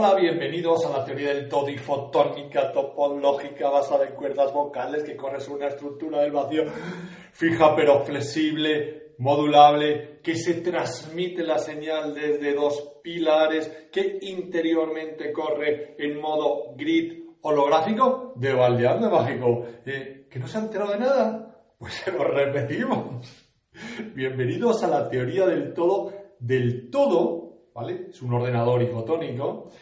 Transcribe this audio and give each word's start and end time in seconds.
Hola, 0.00 0.14
bienvenidos 0.14 0.86
a 0.86 0.96
la 0.96 1.04
teoría 1.04 1.34
del 1.34 1.48
todo 1.48 1.66
fotónica 1.76 2.70
topológica 2.70 3.68
basada 3.68 4.06
en 4.06 4.14
cuerdas 4.14 4.52
vocales 4.52 5.02
que 5.02 5.16
corre 5.16 5.40
sobre 5.40 5.64
una 5.64 5.74
estructura 5.74 6.20
del 6.20 6.30
vacío 6.30 6.66
fija 7.32 7.74
pero 7.74 8.04
flexible, 8.04 9.14
modulable, 9.18 10.20
que 10.22 10.36
se 10.36 10.60
transmite 10.60 11.42
la 11.42 11.58
señal 11.58 12.14
desde 12.14 12.54
dos 12.54 13.00
pilares, 13.02 13.88
que 13.90 14.20
interiormente 14.22 15.32
corre 15.32 15.96
en 15.98 16.20
modo 16.20 16.76
grid 16.76 17.24
holográfico 17.40 18.34
de 18.36 18.54
baldeando 18.54 19.10
mágico. 19.10 19.64
Eh, 19.84 20.28
¿Que 20.30 20.38
no 20.38 20.46
se 20.46 20.58
ha 20.58 20.60
enterado 20.60 20.92
de 20.92 20.98
nada? 21.00 21.64
Pues 21.76 21.94
se 21.94 22.12
lo 22.12 22.22
repetimos. 22.22 23.48
Bienvenidos 24.14 24.80
a 24.84 24.86
la 24.86 25.08
teoría 25.08 25.44
del 25.44 25.74
todo 25.74 26.12
del 26.38 26.88
todo, 26.88 27.70
¿vale? 27.74 28.06
Es 28.10 28.22
un 28.22 28.32
ordenador 28.32 28.80
ifotónico. 28.80 29.72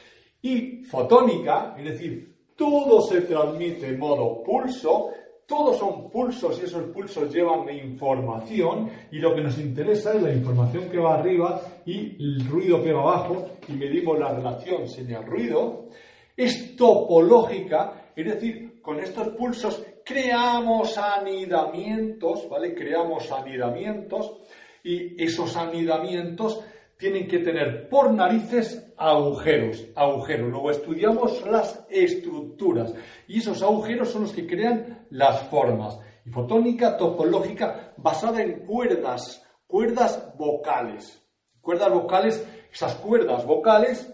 Y 0.47 0.85
fotónica, 0.85 1.75
es 1.77 1.85
decir, 1.87 2.37
todo 2.55 3.01
se 3.01 3.23
transmite 3.23 3.89
en 3.89 3.99
modo 3.99 4.45
pulso, 4.45 5.11
todos 5.45 5.77
son 5.77 6.09
pulsos 6.09 6.61
y 6.61 6.67
esos 6.67 6.85
pulsos 6.85 7.35
llevan 7.35 7.69
información 7.69 8.89
y 9.11 9.19
lo 9.19 9.35
que 9.35 9.41
nos 9.41 9.59
interesa 9.59 10.15
es 10.15 10.23
la 10.23 10.33
información 10.33 10.89
que 10.89 10.99
va 10.99 11.17
arriba 11.17 11.61
y 11.85 12.15
el 12.23 12.47
ruido 12.49 12.81
que 12.81 12.93
va 12.93 13.01
abajo 13.01 13.49
y 13.67 13.73
medimos 13.73 14.21
la 14.21 14.35
relación 14.35 14.89
señal-ruido. 14.89 15.89
Es 16.37 16.77
topológica, 16.77 18.13
es 18.15 18.27
decir, 18.27 18.81
con 18.81 19.01
estos 19.01 19.31
pulsos 19.31 19.85
creamos 20.05 20.97
anidamientos, 20.97 22.49
¿vale? 22.49 22.73
Creamos 22.73 23.33
anidamientos 23.33 24.43
y 24.85 25.21
esos 25.21 25.57
anidamientos 25.57 26.63
tienen 26.99 27.29
que 27.29 27.41
tener 27.41 27.89
por 27.89 28.13
narices 28.13 28.93
agujeros, 28.97 29.85
agujeros. 29.95 30.51
Luego 30.51 30.71
estudiamos 30.71 31.45
las 31.47 31.85
estructuras 31.91 32.95
y 33.27 33.39
esos 33.39 33.63
agujeros 33.63 34.11
son 34.11 34.23
los 34.23 34.33
que 34.33 34.47
crean 34.47 35.07
las 35.11 35.43
formas. 35.49 35.99
Y 36.25 36.31
fotónica 36.31 36.97
topológica 36.97 37.93
basada 37.97 38.43
en 38.43 38.67
cuerdas, 38.67 39.45
cuerdas 39.67 40.33
vocales. 40.37 41.23
Cuerdas 41.61 41.93
vocales, 41.93 42.47
esas 42.73 42.95
cuerdas 42.97 43.45
vocales, 43.45 44.13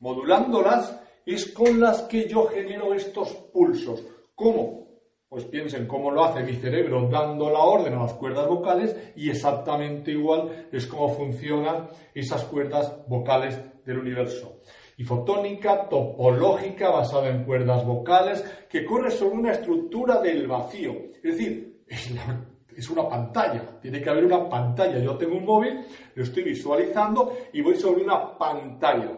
modulándolas, 0.00 1.00
es 1.24 1.46
con 1.52 1.80
las 1.80 2.02
que 2.02 2.28
yo 2.28 2.46
genero 2.48 2.94
estos 2.94 3.30
pulsos. 3.52 4.04
¿Cómo? 4.34 4.89
Pues 5.30 5.44
piensen 5.44 5.86
cómo 5.86 6.10
lo 6.10 6.24
hace 6.24 6.42
mi 6.42 6.54
cerebro 6.54 7.08
dando 7.08 7.50
la 7.50 7.60
orden 7.60 7.94
a 7.94 8.02
las 8.02 8.14
cuerdas 8.14 8.48
vocales 8.48 9.12
y 9.14 9.30
exactamente 9.30 10.10
igual 10.10 10.66
es 10.72 10.88
cómo 10.88 11.08
funcionan 11.08 11.86
esas 12.12 12.42
cuerdas 12.46 13.06
vocales 13.06 13.56
del 13.86 14.00
universo. 14.00 14.58
Y 14.96 15.04
fotónica 15.04 15.88
topológica 15.88 16.90
basada 16.90 17.28
en 17.28 17.44
cuerdas 17.44 17.86
vocales 17.86 18.44
que 18.68 18.84
corre 18.84 19.12
sobre 19.12 19.36
una 19.36 19.52
estructura 19.52 20.20
del 20.20 20.48
vacío. 20.48 20.94
Es 21.22 21.38
decir, 21.38 21.84
es, 21.86 22.90
una 22.90 23.08
pantalla, 23.08 23.78
tiene 23.80 24.02
que 24.02 24.10
haber 24.10 24.24
una 24.24 24.48
pantalla. 24.48 24.98
Yo 24.98 25.16
tengo 25.16 25.36
un 25.36 25.44
móvil, 25.44 25.86
lo 26.16 26.24
estoy 26.24 26.42
visualizando 26.42 27.36
y 27.52 27.62
voy 27.62 27.76
sobre 27.76 28.02
una 28.02 28.36
pantalla. 28.36 29.16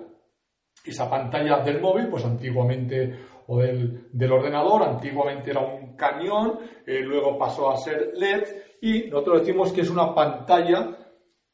Esa 0.85 1.09
pantalla 1.09 1.61
del 1.61 1.81
móvil, 1.81 2.09
pues 2.09 2.23
antiguamente 2.27 3.32
o 3.47 3.59
del, 3.59 4.33
ordenador. 4.33 4.83
Antiguamente 4.83 5.51
era 5.51 5.61
un 5.61 5.97
cañón, 5.97 6.59
eh, 6.87 7.01
luego 7.01 7.39
pasó 7.39 7.71
a 7.71 7.77
ser 7.77 8.13
LED 8.15 8.45
y 8.81 9.11
nosotros 9.11 9.41
decimos 9.41 9.73
que 9.73 9.83
es 9.83 9.91
una 9.91 10.15
pantalla, 10.15 10.97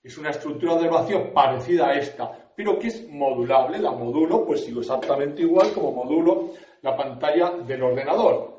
es 0.03 0.17
una 0.19 0.31
estructura 0.31 0.77
de 0.77 0.89
vacío 0.89 1.33
parecida 1.33 1.89
a 1.89 1.95
esta, 1.95 2.53
pero 2.55 2.79
que 2.79 2.89
es 2.89 3.09
modulable. 3.09 3.79
La 3.79 3.91
modulo, 3.91 4.45
pues 4.47 4.65
sigo 4.65 4.81
exactamente 4.81 5.43
igual 5.43 5.73
como 5.73 5.93
modulo 5.93 6.51
la 6.83 6.97
pantalla 6.97 7.51
del 7.51 7.83
ordenador. 7.83 8.59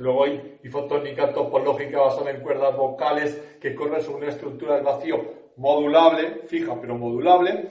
Luego 0.00 0.24
hay 0.24 0.58
fotónica 0.70 1.32
topológica 1.32 2.00
basada 2.00 2.32
en 2.32 2.42
cuerdas 2.42 2.76
vocales 2.76 3.56
que 3.60 3.74
corre 3.74 4.00
sobre 4.00 4.24
una 4.24 4.32
estructura 4.32 4.76
de 4.76 4.82
vacío 4.82 5.16
modulable, 5.56 6.42
fija 6.46 6.80
pero 6.80 6.96
modulable, 6.96 7.68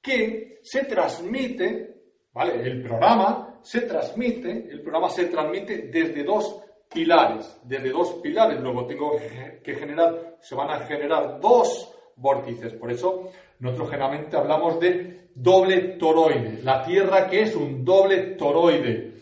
que 0.00 0.58
se 0.62 0.84
transmite, 0.84 1.97
El 2.46 2.82
programa 2.82 3.58
se 3.62 3.82
transmite, 3.82 4.68
el 4.70 4.80
programa 4.80 5.10
se 5.10 5.26
transmite 5.26 5.88
desde 5.92 6.22
dos 6.22 6.62
pilares, 6.92 7.60
desde 7.64 7.90
dos 7.90 8.14
pilares. 8.22 8.60
Luego 8.60 8.86
tengo 8.86 9.16
que 9.62 9.74
generar, 9.74 10.36
se 10.40 10.54
van 10.54 10.70
a 10.70 10.80
generar 10.80 11.40
dos 11.40 11.94
vórtices. 12.16 12.72
Por 12.74 12.90
eso 12.92 13.30
nosotros 13.58 13.90
generalmente 13.90 14.36
hablamos 14.36 14.78
de 14.78 15.30
doble 15.34 15.96
toroide. 15.98 16.60
La 16.62 16.84
Tierra 16.84 17.28
que 17.28 17.42
es 17.42 17.54
un 17.56 17.84
doble 17.84 18.34
toroide. 18.36 19.14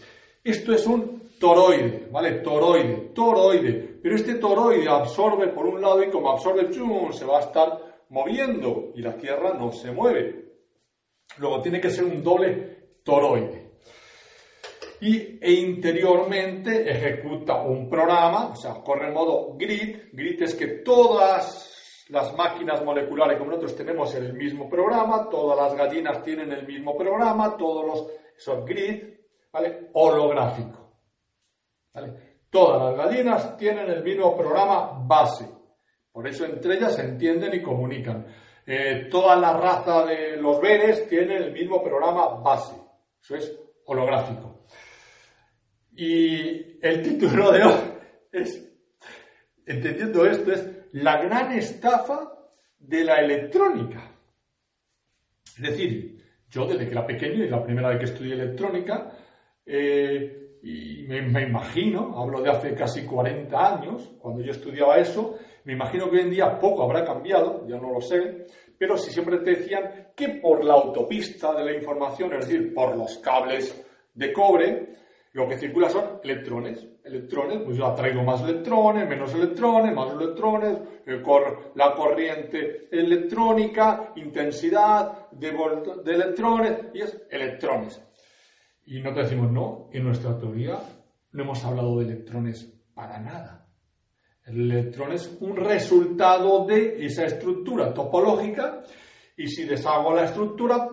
Esto 0.44 0.72
es 0.72 0.86
un 0.86 1.30
toroide, 1.38 2.08
¿vale? 2.10 2.32
Toroide, 2.40 3.10
toroide. 3.14 3.98
Pero 4.02 4.14
este 4.14 4.34
toroide 4.34 4.88
absorbe 4.88 5.48
por 5.48 5.66
un 5.66 5.80
lado 5.80 6.02
y 6.02 6.10
como 6.10 6.30
absorbe, 6.30 6.70
¡chum! 6.70 7.12
se 7.12 7.24
va 7.24 7.38
a 7.38 7.42
estar 7.42 8.04
moviendo 8.10 8.92
y 8.94 9.02
la 9.02 9.16
Tierra 9.16 9.54
no 9.54 9.72
se 9.72 9.90
mueve. 9.90 10.44
Luego 11.38 11.60
tiene 11.60 11.80
que 11.80 11.90
ser 11.90 12.04
un 12.04 12.22
doble 12.22 12.75
toroide 13.06 13.66
y, 15.00 15.38
e 15.40 15.52
interiormente 15.52 16.90
ejecuta 16.90 17.62
un 17.62 17.88
programa, 17.88 18.48
o 18.48 18.56
sea, 18.56 18.74
corre 18.82 19.08
en 19.08 19.14
modo 19.14 19.54
grid. 19.56 20.08
Grid 20.12 20.42
es 20.42 20.54
que 20.54 20.66
todas 20.66 22.06
las 22.08 22.34
máquinas 22.36 22.82
moleculares 22.84 23.38
como 23.38 23.50
nosotros 23.50 23.76
tenemos 23.76 24.14
el 24.14 24.32
mismo 24.32 24.68
programa, 24.68 25.28
todas 25.28 25.58
las 25.58 25.74
gallinas 25.76 26.22
tienen 26.22 26.52
el 26.52 26.66
mismo 26.66 26.96
programa, 26.96 27.56
todos 27.56 27.86
los, 27.86 28.06
esos 28.36 28.64
grid, 28.64 29.02
¿vale? 29.52 29.90
Holográfico. 29.92 30.92
Todas 32.50 32.96
las 32.96 33.06
gallinas 33.06 33.56
tienen 33.56 33.90
el 33.90 34.02
mismo 34.02 34.36
programa 34.36 35.04
base. 35.06 35.48
Por 36.12 36.26
eso 36.26 36.44
entre 36.44 36.76
ellas 36.76 36.94
se 36.94 37.02
entienden 37.02 37.54
y 37.54 37.62
comunican. 37.62 38.26
Eh, 38.66 39.08
toda 39.10 39.36
la 39.36 39.52
raza 39.52 40.04
de 40.06 40.36
los 40.38 40.60
veres 40.60 41.08
tienen 41.08 41.42
el 41.42 41.52
mismo 41.52 41.82
programa 41.82 42.28
base. 42.40 42.85
Eso 43.26 43.34
es 43.34 43.58
holográfico. 43.86 44.66
Y 45.96 46.78
el 46.80 47.02
título 47.02 47.50
de 47.50 47.64
hoy 47.64 47.80
es, 48.30 48.72
entendiendo 49.66 50.24
esto, 50.24 50.52
es 50.52 50.64
La 50.92 51.20
gran 51.20 51.50
estafa 51.50 52.32
de 52.78 53.02
la 53.02 53.16
electrónica. 53.16 54.12
Es 55.56 55.60
decir, 55.60 56.24
yo 56.48 56.66
desde 56.66 56.84
que 56.84 56.92
era 56.92 57.04
pequeño 57.04 57.42
y 57.42 57.48
la 57.48 57.64
primera 57.64 57.88
vez 57.88 57.98
que 57.98 58.04
estudié 58.04 58.34
electrónica, 58.34 59.10
eh, 59.64 60.60
y 60.62 61.04
me, 61.08 61.22
me, 61.22 61.42
imagino, 61.42 62.16
hablo 62.16 62.42
de 62.42 62.50
hace 62.50 62.74
casi 62.76 63.04
40 63.04 63.76
años, 63.76 64.08
cuando 64.20 64.40
yo 64.40 64.52
estudiaba 64.52 64.98
eso, 64.98 65.36
me 65.64 65.72
imagino 65.72 66.08
que 66.08 66.18
hoy 66.18 66.22
en 66.22 66.30
día 66.30 66.60
poco 66.60 66.84
habrá 66.84 67.04
cambiado, 67.04 67.66
ya 67.66 67.76
no 67.76 67.92
lo 67.92 68.00
sé, 68.00 68.46
pero 68.78 68.96
si 68.96 69.10
siempre 69.10 69.38
te 69.38 69.56
decían 69.56 70.08
que 70.14 70.28
por 70.40 70.64
la 70.64 70.74
autopista 70.74 71.54
de 71.54 71.64
la 71.64 71.72
información, 71.72 72.32
es 72.34 72.46
decir, 72.46 72.74
por 72.74 72.96
los 72.96 73.18
cables 73.18 73.84
de 74.14 74.32
cobre, 74.32 74.96
lo 75.32 75.46
que 75.46 75.58
circula 75.58 75.90
son 75.90 76.20
electrones. 76.24 76.86
Electrones, 77.04 77.60
pues 77.62 77.76
yo 77.76 77.86
atraigo 77.86 78.22
más 78.22 78.40
electrones, 78.40 79.06
menos 79.06 79.34
electrones, 79.34 79.94
más 79.94 80.12
electrones, 80.12 80.78
eh, 81.06 81.22
la 81.74 81.94
corriente 81.94 82.88
electrónica, 82.90 84.12
intensidad 84.16 85.30
de, 85.30 85.52
de 86.04 86.14
electrones, 86.14 86.78
y 86.94 87.02
es 87.02 87.22
electrones. 87.30 88.02
Y 88.86 89.00
no 89.00 89.12
te 89.12 89.20
decimos, 89.20 89.52
no, 89.52 89.90
en 89.92 90.04
nuestra 90.04 90.38
teoría 90.38 90.78
no 91.32 91.42
hemos 91.42 91.64
hablado 91.64 91.98
de 91.98 92.06
electrones 92.06 92.72
para 92.94 93.18
nada. 93.20 93.65
El 94.46 94.70
electrón 94.70 95.12
es 95.12 95.36
un 95.40 95.56
resultado 95.56 96.64
de 96.64 97.04
esa 97.04 97.24
estructura 97.24 97.92
topológica 97.92 98.84
y 99.36 99.48
si 99.48 99.64
deshago 99.64 100.14
la 100.14 100.26
estructura, 100.26 100.88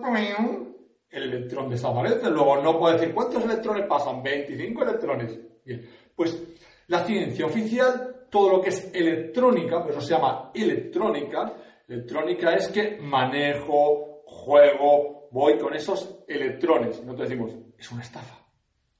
el 1.08 1.22
electrón 1.22 1.70
desaparece. 1.70 2.30
Luego 2.30 2.60
no 2.60 2.76
puedo 2.76 2.94
decir 2.94 3.14
cuántos 3.14 3.44
electrones 3.44 3.86
pasan, 3.86 4.24
25 4.24 4.82
electrones. 4.82 5.38
Bien, 5.64 5.88
pues 6.16 6.42
la 6.88 7.04
ciencia 7.04 7.46
oficial, 7.46 8.26
todo 8.28 8.56
lo 8.56 8.60
que 8.60 8.70
es 8.70 8.92
electrónica, 8.92 9.84
pues 9.84 9.96
eso 9.96 10.04
se 10.04 10.14
llama 10.14 10.50
electrónica. 10.52 11.54
Electrónica 11.86 12.54
es 12.54 12.66
que 12.68 12.98
manejo, 13.00 14.24
juego, 14.26 15.28
voy 15.30 15.58
con 15.58 15.74
esos 15.74 16.24
electrones. 16.26 17.00
Nosotros 17.04 17.28
decimos, 17.28 17.56
es 17.78 17.92
una 17.92 18.02
estafa. 18.02 18.44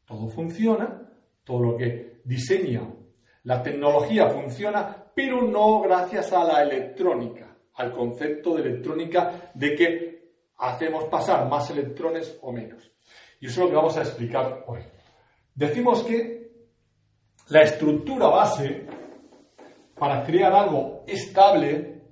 Todo 0.07 0.29
funciona, 0.29 1.11
todo 1.43 1.61
lo 1.61 1.77
que 1.77 2.21
diseña 2.25 2.89
la 3.45 3.63
tecnología 3.63 4.29
funciona, 4.29 5.07
pero 5.15 5.43
no 5.43 5.81
gracias 5.81 6.33
a 6.33 6.45
la 6.45 6.63
electrónica, 6.63 7.57
al 7.75 7.93
concepto 7.93 8.57
de 8.57 8.63
electrónica 8.63 9.51
de 9.55 9.75
que 9.75 10.15
hacemos 10.59 11.05
pasar 11.05 11.49
más 11.49 11.71
electrones 11.71 12.39
o 12.43 12.53
menos. 12.53 12.91
Y 13.41 13.47
eso 13.47 13.61
es 13.61 13.65
lo 13.65 13.69
que 13.69 13.77
vamos 13.77 13.97
a 13.97 14.03
explicar 14.03 14.65
hoy. 14.67 14.81
Decimos 15.55 16.03
que 16.03 16.51
la 17.49 17.63
estructura 17.63 18.29
base 18.29 18.87
para 19.95 20.25
crear 20.25 20.53
algo 20.53 21.05
estable 21.07 22.03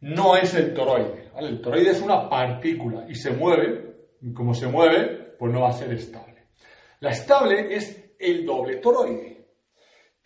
no 0.00 0.36
es 0.36 0.54
el 0.54 0.74
toroide. 0.74 1.30
El 1.38 1.60
toroide 1.62 1.90
es 1.90 2.02
una 2.02 2.28
partícula 2.28 3.06
y 3.08 3.14
se 3.14 3.30
mueve, 3.30 4.10
como 4.34 4.52
se 4.52 4.66
mueve, 4.66 5.34
pues 5.38 5.52
no 5.52 5.62
va 5.62 5.70
a 5.70 5.72
ser 5.72 5.92
estable. 5.92 6.48
La 7.00 7.10
estable 7.10 7.74
es 7.74 8.12
el 8.18 8.44
doble 8.44 8.76
toroide. 8.76 9.37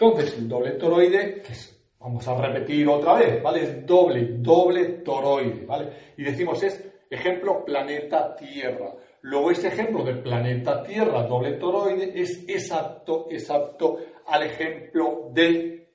Entonces, 0.03 0.37
el 0.37 0.49
doble 0.49 0.73
toroide, 0.73 1.43
que 1.43 1.53
es, 1.53 1.81
vamos 2.01 2.27
a 2.27 2.35
repetir 2.35 2.89
otra 2.89 3.15
vez, 3.15 3.41
¿vale? 3.41 3.63
Es 3.63 3.87
doble, 3.87 4.31
doble 4.39 4.85
toroide, 5.05 5.65
¿vale? 5.65 5.93
Y 6.17 6.25
decimos 6.25 6.61
es 6.65 6.85
ejemplo 7.09 7.65
planeta 7.65 8.35
Tierra. 8.35 8.95
Luego 9.21 9.53
ese 9.53 9.69
ejemplo 9.69 10.03
del 10.03 10.21
planeta 10.21 10.83
Tierra, 10.83 11.23
doble 11.23 11.53
toroide, 11.53 12.21
es 12.21 12.45
exacto, 12.49 13.29
exacto 13.31 14.01
al 14.27 14.43
ejemplo 14.43 15.31
del 15.33 15.89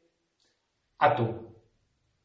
átomo. 1.00 1.58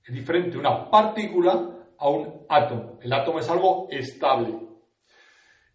Es 0.07 0.15
diferente 0.15 0.57
una 0.59 0.89
partícula 0.89 1.89
a 1.99 2.09
un 2.09 2.47
átomo. 2.49 3.01
El 3.03 3.13
átomo 3.13 3.41
es 3.41 3.51
algo 3.51 3.89
estable. 3.91 4.57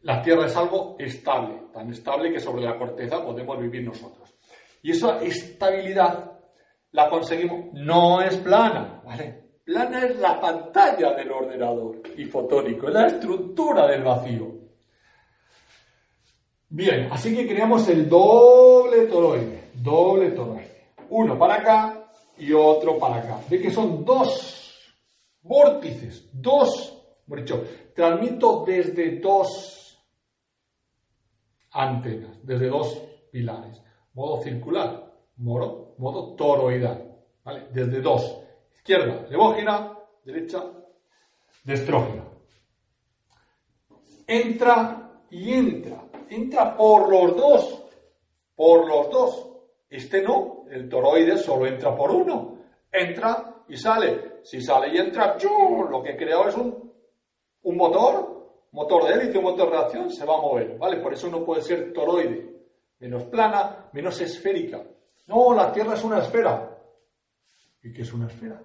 La 0.04 0.22
Tierra 0.22 0.46
es 0.46 0.56
algo 0.56 0.96
estable, 1.00 1.64
tan 1.74 1.92
estable 1.92 2.32
que 2.32 2.40
sobre 2.40 2.64
la 2.64 2.78
corteza 2.78 3.22
podemos 3.22 3.60
vivir 3.60 3.84
nosotros. 3.84 4.37
Y 4.82 4.92
esa 4.92 5.22
estabilidad 5.22 6.40
la 6.92 7.10
conseguimos, 7.10 7.74
no 7.74 8.22
es 8.22 8.36
plana, 8.38 9.02
¿vale? 9.06 9.60
Plana 9.64 10.06
es 10.06 10.18
la 10.18 10.40
pantalla 10.40 11.14
del 11.14 11.32
ordenador 11.32 12.02
y 12.16 12.26
fotónico, 12.26 12.88
es 12.88 12.94
la 12.94 13.08
estructura 13.08 13.88
del 13.88 14.04
vacío. 14.04 14.56
Bien, 16.70 17.10
así 17.12 17.36
que 17.36 17.48
creamos 17.48 17.88
el 17.88 18.10
doble 18.10 19.06
toroide, 19.08 19.70
doble 19.76 20.32
toroide. 20.32 20.92
Uno 21.10 21.38
para 21.38 21.56
acá 21.56 22.12
y 22.38 22.52
otro 22.54 22.98
para 22.98 23.18
acá. 23.18 23.40
Ve 23.50 23.62
que 23.62 23.72
son 23.72 24.04
dos 24.04 24.94
vórtices, 25.42 26.30
dos, 26.34 26.94
hemos 27.26 27.40
dicho, 27.40 27.64
transmito 27.96 28.64
desde 28.66 29.20
dos 29.20 29.98
antenas, 31.72 32.38
desde 32.44 32.68
dos 32.68 33.02
pilares. 33.32 33.82
Modo 34.18 34.42
circular, 34.42 35.14
modo, 35.38 35.94
modo 36.00 36.36
toroidal, 36.36 37.16
¿vale? 37.46 37.68
Desde 37.72 38.02
dos. 38.02 38.42
Izquierda, 38.74 39.26
levógena, 39.30 39.98
derecha, 40.26 40.64
destrógena. 41.64 42.26
Entra 44.26 45.22
y 45.30 45.54
entra 45.54 46.08
entra 46.30 46.76
por 46.76 47.10
los 47.10 47.36
dos, 47.36 47.84
por 48.56 48.88
los 48.88 49.10
dos. 49.10 49.48
Este 49.90 50.22
no, 50.22 50.66
el 50.70 50.90
toroide 50.90 51.38
solo 51.38 51.66
entra 51.66 51.96
por 51.96 52.12
uno, 52.12 52.58
entra 52.92 53.64
y 53.68 53.78
sale. 53.78 54.40
Si 54.44 54.62
sale 54.62 54.90
y 54.94 54.98
entra, 54.98 55.38
yo 55.38 55.88
lo 55.90 56.02
que 56.02 56.12
he 56.12 56.18
creado 56.18 56.48
es 56.48 56.56
un, 56.56 56.92
un 57.64 57.78
motor, 57.78 58.68
motor 58.72 59.06
de 59.06 59.14
élite, 59.14 59.38
un 59.38 59.46
motor 59.46 59.70
de 59.70 59.78
reacción, 59.78 60.10
se 60.10 60.26
va 60.26 60.36
a 60.36 60.42
mover, 60.42 60.78
¿vale? 60.78 60.98
Por 60.98 61.14
eso 61.14 61.30
no 61.30 61.44
puede 61.44 61.62
ser 61.62 61.94
toroide, 61.94 62.57
menos 63.00 63.24
plana, 63.26 63.90
menos 63.94 64.20
esférica. 64.22 64.84
No, 65.28 65.54
la 65.54 65.72
Tierra 65.72 65.94
es 65.94 66.04
una 66.04 66.20
esfera. 66.20 66.78
¿Y 67.84 67.92
qué 67.92 68.02
es 68.02 68.14
una 68.14 68.28
esfera? 68.28 68.62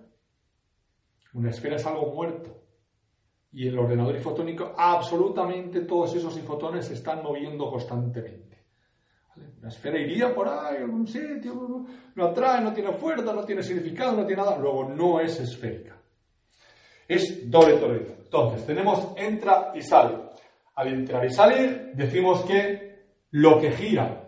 Una 1.34 1.50
esfera 1.50 1.76
es 1.76 1.86
algo 1.86 2.12
muerto 2.12 2.62
y 3.52 3.68
el 3.68 3.78
ordenador 3.78 4.16
ifotónico, 4.16 4.74
absolutamente 4.76 5.82
todos 5.82 6.14
esos 6.14 6.36
ifotones 6.38 6.86
se 6.86 6.94
están 6.94 7.22
moviendo 7.22 7.70
constantemente. 7.70 8.52
La 9.60 9.68
esfera 9.68 9.98
iría 9.98 10.34
por 10.34 10.48
ahí, 10.48 10.76
en 10.76 10.82
algún 10.84 11.06
sitio, 11.06 11.86
no 12.14 12.24
atrae, 12.24 12.62
no 12.62 12.72
tiene 12.72 12.92
fuerza, 12.92 13.32
no 13.32 13.44
tiene 13.44 13.62
significado, 13.62 14.16
no 14.16 14.26
tiene 14.26 14.42
nada. 14.42 14.58
Luego 14.58 14.88
no 14.88 15.20
es 15.20 15.38
esférica. 15.38 15.96
Es 17.06 17.48
doble 17.50 17.76
toroide. 17.76 18.16
Entonces, 18.24 18.66
tenemos 18.66 19.12
entra 19.16 19.72
y 19.74 19.82
sale. 19.82 20.16
Al 20.74 20.88
entrar 20.88 21.24
y 21.24 21.32
salir, 21.32 21.92
decimos 21.94 22.42
que 22.42 22.91
lo 23.32 23.60
que 23.60 23.72
gira, 23.72 24.22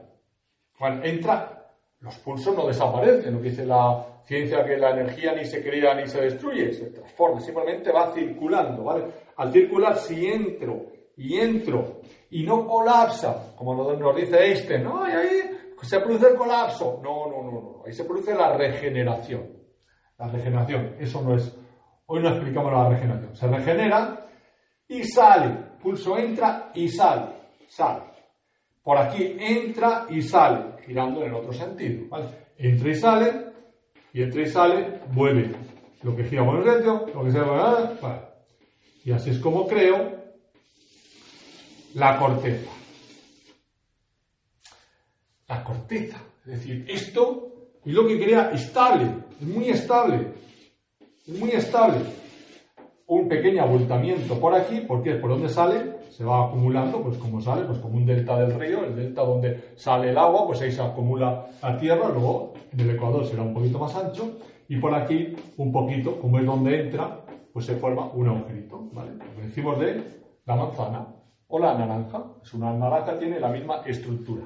cuando 0.78 1.04
entra, 1.06 1.70
los 2.00 2.16
pulsos 2.18 2.54
no 2.56 2.66
desaparecen, 2.66 3.34
lo 3.34 3.40
que 3.40 3.50
dice 3.50 3.64
la 3.64 4.04
ciencia 4.24 4.64
que 4.64 4.76
la 4.76 4.90
energía 4.90 5.34
ni 5.34 5.44
se 5.44 5.62
crea 5.62 5.94
ni 5.94 6.06
se 6.06 6.20
destruye, 6.20 6.72
se 6.72 6.86
transforma, 6.86 7.40
simplemente 7.40 7.92
va 7.92 8.12
circulando, 8.12 8.84
¿vale? 8.84 9.04
Al 9.36 9.52
circular, 9.52 9.96
si 9.98 10.26
entro 10.26 10.86
y 11.16 11.38
entro 11.38 12.00
y 12.30 12.42
no 12.44 12.66
colapsa, 12.66 13.54
como 13.56 13.74
nos 13.74 14.16
dice 14.16 14.38
Einstein, 14.38 14.84
no, 14.84 15.04
ahí 15.04 15.54
se 15.82 16.00
produce 16.00 16.28
el 16.28 16.34
colapso. 16.34 17.00
No, 17.02 17.26
no, 17.28 17.42
no, 17.42 17.50
no, 17.52 17.82
ahí 17.86 17.92
se 17.92 18.04
produce 18.04 18.34
la 18.34 18.56
regeneración. 18.56 19.52
La 20.18 20.28
regeneración, 20.28 20.96
eso 20.98 21.22
no 21.22 21.36
es, 21.36 21.54
hoy 22.06 22.22
no 22.22 22.30
explicamos 22.30 22.72
la 22.72 22.88
regeneración. 22.88 23.36
Se 23.36 23.46
regenera 23.46 24.26
y 24.88 25.04
sale, 25.04 25.50
pulso 25.82 26.16
entra 26.16 26.70
y 26.74 26.88
sale, 26.88 27.26
sale. 27.68 28.13
Por 28.84 28.98
aquí 28.98 29.34
entra 29.40 30.06
y 30.10 30.20
sale, 30.20 30.76
girando 30.84 31.22
en 31.22 31.28
el 31.28 31.34
otro 31.34 31.54
sentido, 31.54 32.06
¿vale? 32.10 32.26
Entra 32.58 32.90
y 32.90 32.94
sale, 32.94 33.32
y 34.12 34.22
entra 34.22 34.42
y 34.42 34.46
sale, 34.46 35.00
vuelve. 35.10 35.56
Lo 36.02 36.14
que 36.14 36.24
gira 36.24 36.44
por 36.44 36.58
el 36.58 36.70
centro, 36.70 37.06
lo 37.14 37.24
que 37.24 37.32
se 37.32 37.40
va, 37.40 37.94
vale. 38.00 38.20
Y 39.06 39.12
así 39.12 39.30
es 39.30 39.38
como 39.38 39.66
creo 39.66 40.22
la 41.94 42.18
corteza. 42.18 42.70
La 45.48 45.64
corteza. 45.64 46.18
Es 46.44 46.52
decir, 46.52 46.84
esto 46.86 47.54
es 47.86 47.92
lo 47.94 48.06
que 48.06 48.22
crea 48.22 48.50
estable, 48.50 49.06
es 49.40 49.46
muy 49.46 49.70
estable, 49.70 50.28
es 51.26 51.38
muy 51.38 51.52
estable. 51.52 52.00
Un 53.06 53.28
pequeño 53.28 53.62
abultamiento 53.62 54.38
por 54.38 54.54
aquí, 54.54 54.82
porque 54.86 55.14
por 55.14 55.30
donde 55.30 55.48
sale, 55.48 55.93
se 56.16 56.22
va 56.22 56.44
acumulando, 56.44 57.02
pues 57.02 57.18
como 57.18 57.40
sale, 57.40 57.64
pues 57.64 57.78
como 57.80 57.96
un 57.96 58.06
delta 58.06 58.38
del 58.38 58.54
río, 58.54 58.84
el 58.84 58.94
delta 58.94 59.22
donde 59.22 59.72
sale 59.74 60.10
el 60.10 60.16
agua, 60.16 60.46
pues 60.46 60.60
ahí 60.60 60.70
se 60.70 60.80
acumula 60.80 61.46
la 61.60 61.76
tierra, 61.76 62.08
luego 62.08 62.52
en 62.72 62.78
el 62.78 62.90
ecuador 62.90 63.24
será 63.26 63.42
un 63.42 63.52
poquito 63.52 63.80
más 63.80 63.96
ancho, 63.96 64.38
y 64.68 64.76
por 64.76 64.94
aquí 64.94 65.34
un 65.56 65.72
poquito, 65.72 66.20
como 66.20 66.38
es 66.38 66.46
donde 66.46 66.82
entra, 66.82 67.18
pues 67.52 67.66
se 67.66 67.74
forma 67.74 68.12
un 68.12 68.28
agujerito, 68.28 68.90
¿vale? 68.92 69.10
Lo 69.36 69.42
decimos 69.42 69.76
de 69.80 70.04
la 70.46 70.54
manzana 70.54 71.04
o 71.48 71.58
la 71.58 71.74
naranja, 71.74 72.24
es 72.40 72.54
una 72.54 72.72
naranja, 72.72 73.18
tiene 73.18 73.40
la 73.40 73.48
misma 73.48 73.82
estructura. 73.84 74.44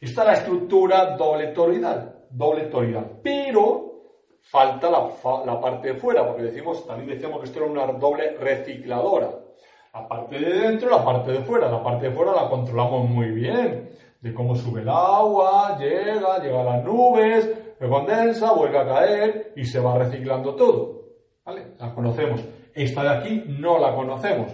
Esta 0.00 0.22
es 0.22 0.26
la 0.26 0.34
estructura 0.34 1.16
doble 1.16 1.48
toroidal, 1.48 2.24
doble 2.28 2.64
toroidal, 2.64 3.20
pero 3.22 4.00
falta 4.40 4.90
la, 4.90 5.08
la 5.46 5.60
parte 5.60 5.92
de 5.92 5.94
fuera, 5.94 6.26
porque 6.26 6.42
decimos, 6.42 6.84
también 6.88 7.10
decíamos 7.10 7.38
que 7.38 7.46
esto 7.46 7.60
era 7.60 7.70
una 7.70 7.86
doble 7.92 8.36
recicladora. 8.36 9.47
La 9.94 10.06
parte 10.06 10.38
de 10.38 10.58
dentro 10.60 10.90
la 10.90 11.04
parte 11.04 11.32
de 11.32 11.40
fuera. 11.40 11.70
La 11.70 11.82
parte 11.82 12.08
de 12.08 12.14
fuera 12.14 12.32
la 12.32 12.48
controlamos 12.48 13.08
muy 13.08 13.30
bien. 13.30 13.90
De 14.20 14.34
cómo 14.34 14.54
sube 14.54 14.82
el 14.82 14.88
agua, 14.88 15.76
llega, 15.78 16.38
llega 16.42 16.60
a 16.60 16.64
las 16.64 16.84
nubes, 16.84 17.48
se 17.78 17.88
condensa, 17.88 18.52
vuelve 18.52 18.78
a 18.78 18.86
caer 18.86 19.52
y 19.56 19.64
se 19.64 19.80
va 19.80 19.96
reciclando 19.96 20.54
todo. 20.54 21.02
¿Vale? 21.44 21.74
La 21.78 21.94
conocemos. 21.94 22.44
Esta 22.74 23.02
de 23.02 23.08
aquí 23.10 23.44
no 23.46 23.78
la 23.78 23.94
conocemos. 23.94 24.52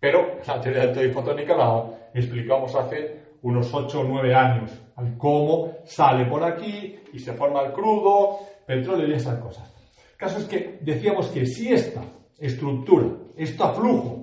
Pero 0.00 0.38
la 0.46 0.60
teoría 0.60 0.86
de 0.86 0.94
todifotónica 0.94 1.56
la 1.56 1.84
explicamos 2.14 2.74
hace 2.74 3.28
unos 3.42 3.72
8 3.72 4.00
o 4.00 4.04
9 4.04 4.34
años. 4.34 4.70
Cómo 5.16 5.78
sale 5.84 6.26
por 6.26 6.42
aquí 6.42 6.98
y 7.12 7.18
se 7.18 7.32
forma 7.32 7.62
el 7.62 7.72
crudo, 7.72 8.38
petróleo 8.66 9.08
y 9.08 9.14
esas 9.14 9.38
cosas. 9.38 9.72
El 10.12 10.16
caso 10.16 10.38
es 10.38 10.44
que 10.46 10.78
decíamos 10.80 11.28
que 11.28 11.46
si 11.46 11.72
esta 11.72 12.02
estructura, 12.38 13.08
este 13.36 13.64
flujo, 13.74 14.17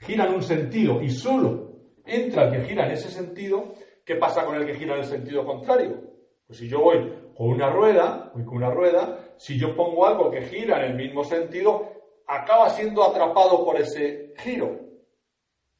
gira 0.00 0.26
en 0.26 0.34
un 0.34 0.42
sentido 0.42 1.02
y 1.02 1.10
solo 1.10 1.70
entra 2.04 2.44
el 2.44 2.52
que 2.52 2.68
gira 2.68 2.86
en 2.86 2.92
ese 2.92 3.10
sentido, 3.10 3.74
¿qué 4.04 4.16
pasa 4.16 4.44
con 4.44 4.56
el 4.56 4.66
que 4.66 4.74
gira 4.74 4.94
en 4.94 5.00
el 5.00 5.06
sentido 5.06 5.44
contrario? 5.44 6.00
Pues 6.46 6.58
si 6.58 6.68
yo 6.68 6.80
voy 6.80 7.12
con 7.36 7.48
una 7.48 7.70
rueda, 7.70 8.32
voy 8.34 8.44
con 8.44 8.56
una 8.56 8.70
rueda, 8.70 9.34
si 9.36 9.58
yo 9.58 9.76
pongo 9.76 10.06
algo 10.06 10.30
que 10.30 10.42
gira 10.42 10.84
en 10.84 10.92
el 10.92 10.96
mismo 10.96 11.24
sentido, 11.24 11.88
acaba 12.26 12.70
siendo 12.70 13.04
atrapado 13.04 13.64
por 13.64 13.80
ese 13.80 14.34
giro. 14.38 14.78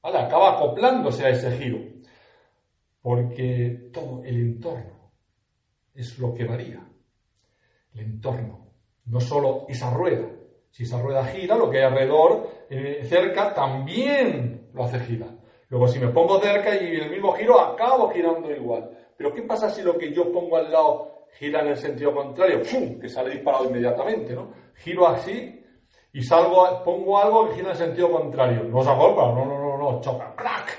Acaba 0.02 0.56
acoplándose 0.56 1.26
a 1.26 1.30
ese 1.30 1.50
giro. 1.58 1.78
Porque 3.02 3.90
todo 3.92 4.22
el 4.24 4.36
entorno 4.36 5.12
es 5.94 6.18
lo 6.18 6.34
que 6.34 6.44
varía. 6.44 6.86
El 7.94 8.00
entorno. 8.00 8.68
No 9.06 9.20
solo 9.20 9.66
esa 9.68 9.90
rueda, 9.90 10.28
si 10.70 10.84
esa 10.84 11.00
rueda 11.00 11.24
gira, 11.24 11.56
lo 11.56 11.68
que 11.68 11.78
hay 11.78 11.84
alrededor, 11.84 12.48
eh, 12.70 13.04
cerca, 13.08 13.52
también 13.52 14.70
lo 14.72 14.84
hace 14.84 15.00
girar. 15.00 15.30
Luego, 15.68 15.88
si 15.88 15.98
me 15.98 16.08
pongo 16.08 16.40
cerca 16.40 16.74
y 16.74 16.96
el 16.96 17.10
mismo 17.10 17.32
giro, 17.32 17.60
acabo 17.60 18.10
girando 18.10 18.50
igual. 18.50 18.90
Pero, 19.16 19.34
¿qué 19.34 19.42
pasa 19.42 19.70
si 19.70 19.82
lo 19.82 19.96
que 19.98 20.12
yo 20.12 20.32
pongo 20.32 20.56
al 20.56 20.72
lado 20.72 21.26
gira 21.38 21.60
en 21.60 21.68
el 21.68 21.76
sentido 21.76 22.14
contrario? 22.14 22.62
¡Pum! 22.62 22.98
Que 22.98 23.08
sale 23.08 23.30
disparado 23.30 23.66
inmediatamente, 23.66 24.34
¿no? 24.34 24.52
Giro 24.74 25.06
así 25.06 25.62
y 26.12 26.22
salgo, 26.22 26.82
pongo 26.84 27.18
algo 27.18 27.48
que 27.48 27.54
gira 27.56 27.66
en 27.66 27.72
el 27.72 27.76
sentido 27.76 28.10
contrario. 28.10 28.64
No 28.64 28.82
se 28.82 28.90
agolpa, 28.90 29.26
no, 29.32 29.44
no, 29.44 29.58
no, 29.58 29.78
no, 29.78 30.00
choca, 30.00 30.34
¡crack! 30.36 30.78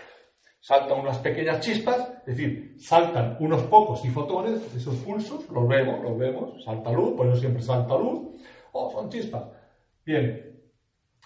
Saltan 0.60 1.00
unas 1.00 1.18
pequeñas 1.20 1.60
chispas, 1.60 2.00
es 2.20 2.38
decir, 2.38 2.76
saltan 2.78 3.38
unos 3.40 3.64
pocos 3.64 4.06
y 4.06 4.10
fotones, 4.10 4.62
esos 4.76 4.96
pulsos, 4.98 5.50
los 5.50 5.68
vemos, 5.68 6.04
los 6.04 6.18
vemos, 6.18 6.64
salta 6.64 6.92
luz, 6.92 7.14
por 7.16 7.28
eso 7.28 7.38
siempre 7.38 7.64
salta 7.64 7.98
luz, 7.98 8.42
oh, 8.72 8.92
son 8.92 9.10
chispas. 9.10 9.44
Bien, 10.06 10.60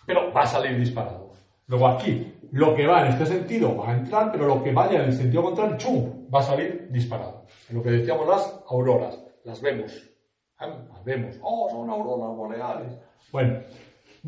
pero 0.06 0.32
va 0.34 0.42
a 0.42 0.48
salir 0.48 0.78
disparado. 0.78 1.32
Luego 1.68 1.88
aquí, 1.88 2.34
lo 2.52 2.76
que 2.76 2.86
va 2.86 3.02
en 3.02 3.14
este 3.14 3.26
sentido 3.26 3.76
va 3.76 3.92
a 3.92 3.98
entrar, 3.98 4.32
pero 4.32 4.46
lo 4.46 4.64
que 4.64 4.72
vaya 4.72 5.00
en 5.00 5.06
el 5.06 5.14
sentido 5.14 5.44
contrario, 5.44 5.78
¡chum!, 5.78 6.28
va 6.34 6.40
a 6.40 6.44
salir 6.44 6.88
disparado. 6.92 7.46
En 7.70 7.78
lo 7.78 7.84
que 7.84 7.92
decíamos 7.92 8.28
las 8.28 8.62
auroras, 8.68 9.20
las 9.44 9.62
vemos. 9.62 9.92
¿eh? 9.94 10.74
Las 10.90 11.04
vemos. 11.04 11.38
¡Oh, 11.42 11.70
son 11.70 11.90
auroras 11.90 12.36
boreales! 12.36 13.00
Bueno, 13.32 13.60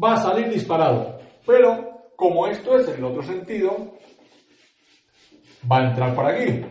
va 0.01 0.13
a 0.13 0.17
salir 0.17 0.49
disparado. 0.49 1.19
Pero, 1.45 2.09
como 2.15 2.47
esto 2.47 2.77
es 2.77 2.87
en 2.89 2.95
el 2.95 3.03
otro 3.05 3.23
sentido, 3.23 3.95
va 5.71 5.79
a 5.79 5.89
entrar 5.89 6.15
por 6.15 6.25
aquí. 6.25 6.65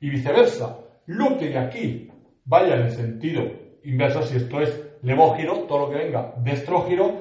Y 0.00 0.10
viceversa. 0.10 0.78
Lo 1.06 1.38
que 1.38 1.48
de 1.48 1.58
aquí 1.58 2.10
vaya 2.44 2.74
en 2.74 2.82
el 2.82 2.92
sentido 2.92 3.42
inverso, 3.82 4.22
si 4.22 4.36
esto 4.36 4.60
es 4.60 4.87
levógiro, 5.02 5.60
todo 5.60 5.78
lo 5.86 5.90
que 5.90 6.04
venga 6.04 6.34
de 6.36 6.52
estrógiro, 6.52 7.12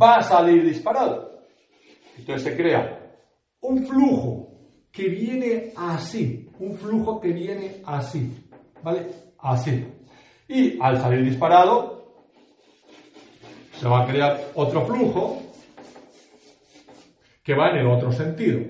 va 0.00 0.16
a 0.16 0.22
salir 0.22 0.64
disparado. 0.64 1.40
Entonces 2.18 2.42
se 2.42 2.56
crea 2.56 2.98
un 3.60 3.86
flujo 3.86 4.48
que 4.90 5.08
viene 5.08 5.72
así, 5.76 6.48
un 6.58 6.74
flujo 6.76 7.20
que 7.20 7.32
viene 7.32 7.82
así, 7.84 8.48
¿vale? 8.82 9.06
Así. 9.38 9.86
Y 10.48 10.80
al 10.80 10.98
salir 10.98 11.24
disparado, 11.24 12.14
se 13.72 13.86
va 13.86 14.02
a 14.02 14.06
crear 14.06 14.40
otro 14.54 14.86
flujo 14.86 15.42
que 17.42 17.54
va 17.54 17.70
en 17.70 17.76
el 17.78 17.86
otro 17.86 18.10
sentido, 18.10 18.60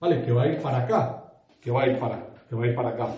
¿vale? 0.00 0.22
Que 0.22 0.32
va 0.32 0.44
a 0.44 0.48
ir 0.48 0.62
para 0.62 0.78
acá, 0.78 1.32
que 1.60 1.70
va 1.70 1.82
a 1.82 1.86
ir 1.86 1.98
para, 1.98 2.26
que 2.48 2.56
va 2.56 2.64
a 2.64 2.66
ir 2.68 2.74
para 2.74 2.88
acá. 2.90 3.08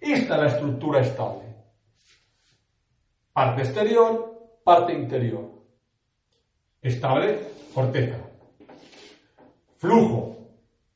Esta 0.00 0.34
es 0.34 0.40
la 0.40 0.48
estructura 0.48 1.00
estable. 1.00 1.51
Parte 3.32 3.62
exterior, 3.62 4.60
parte 4.62 4.92
interior. 4.92 5.48
Estable, 6.82 7.38
corteza. 7.74 8.18
Flujo. 9.76 10.36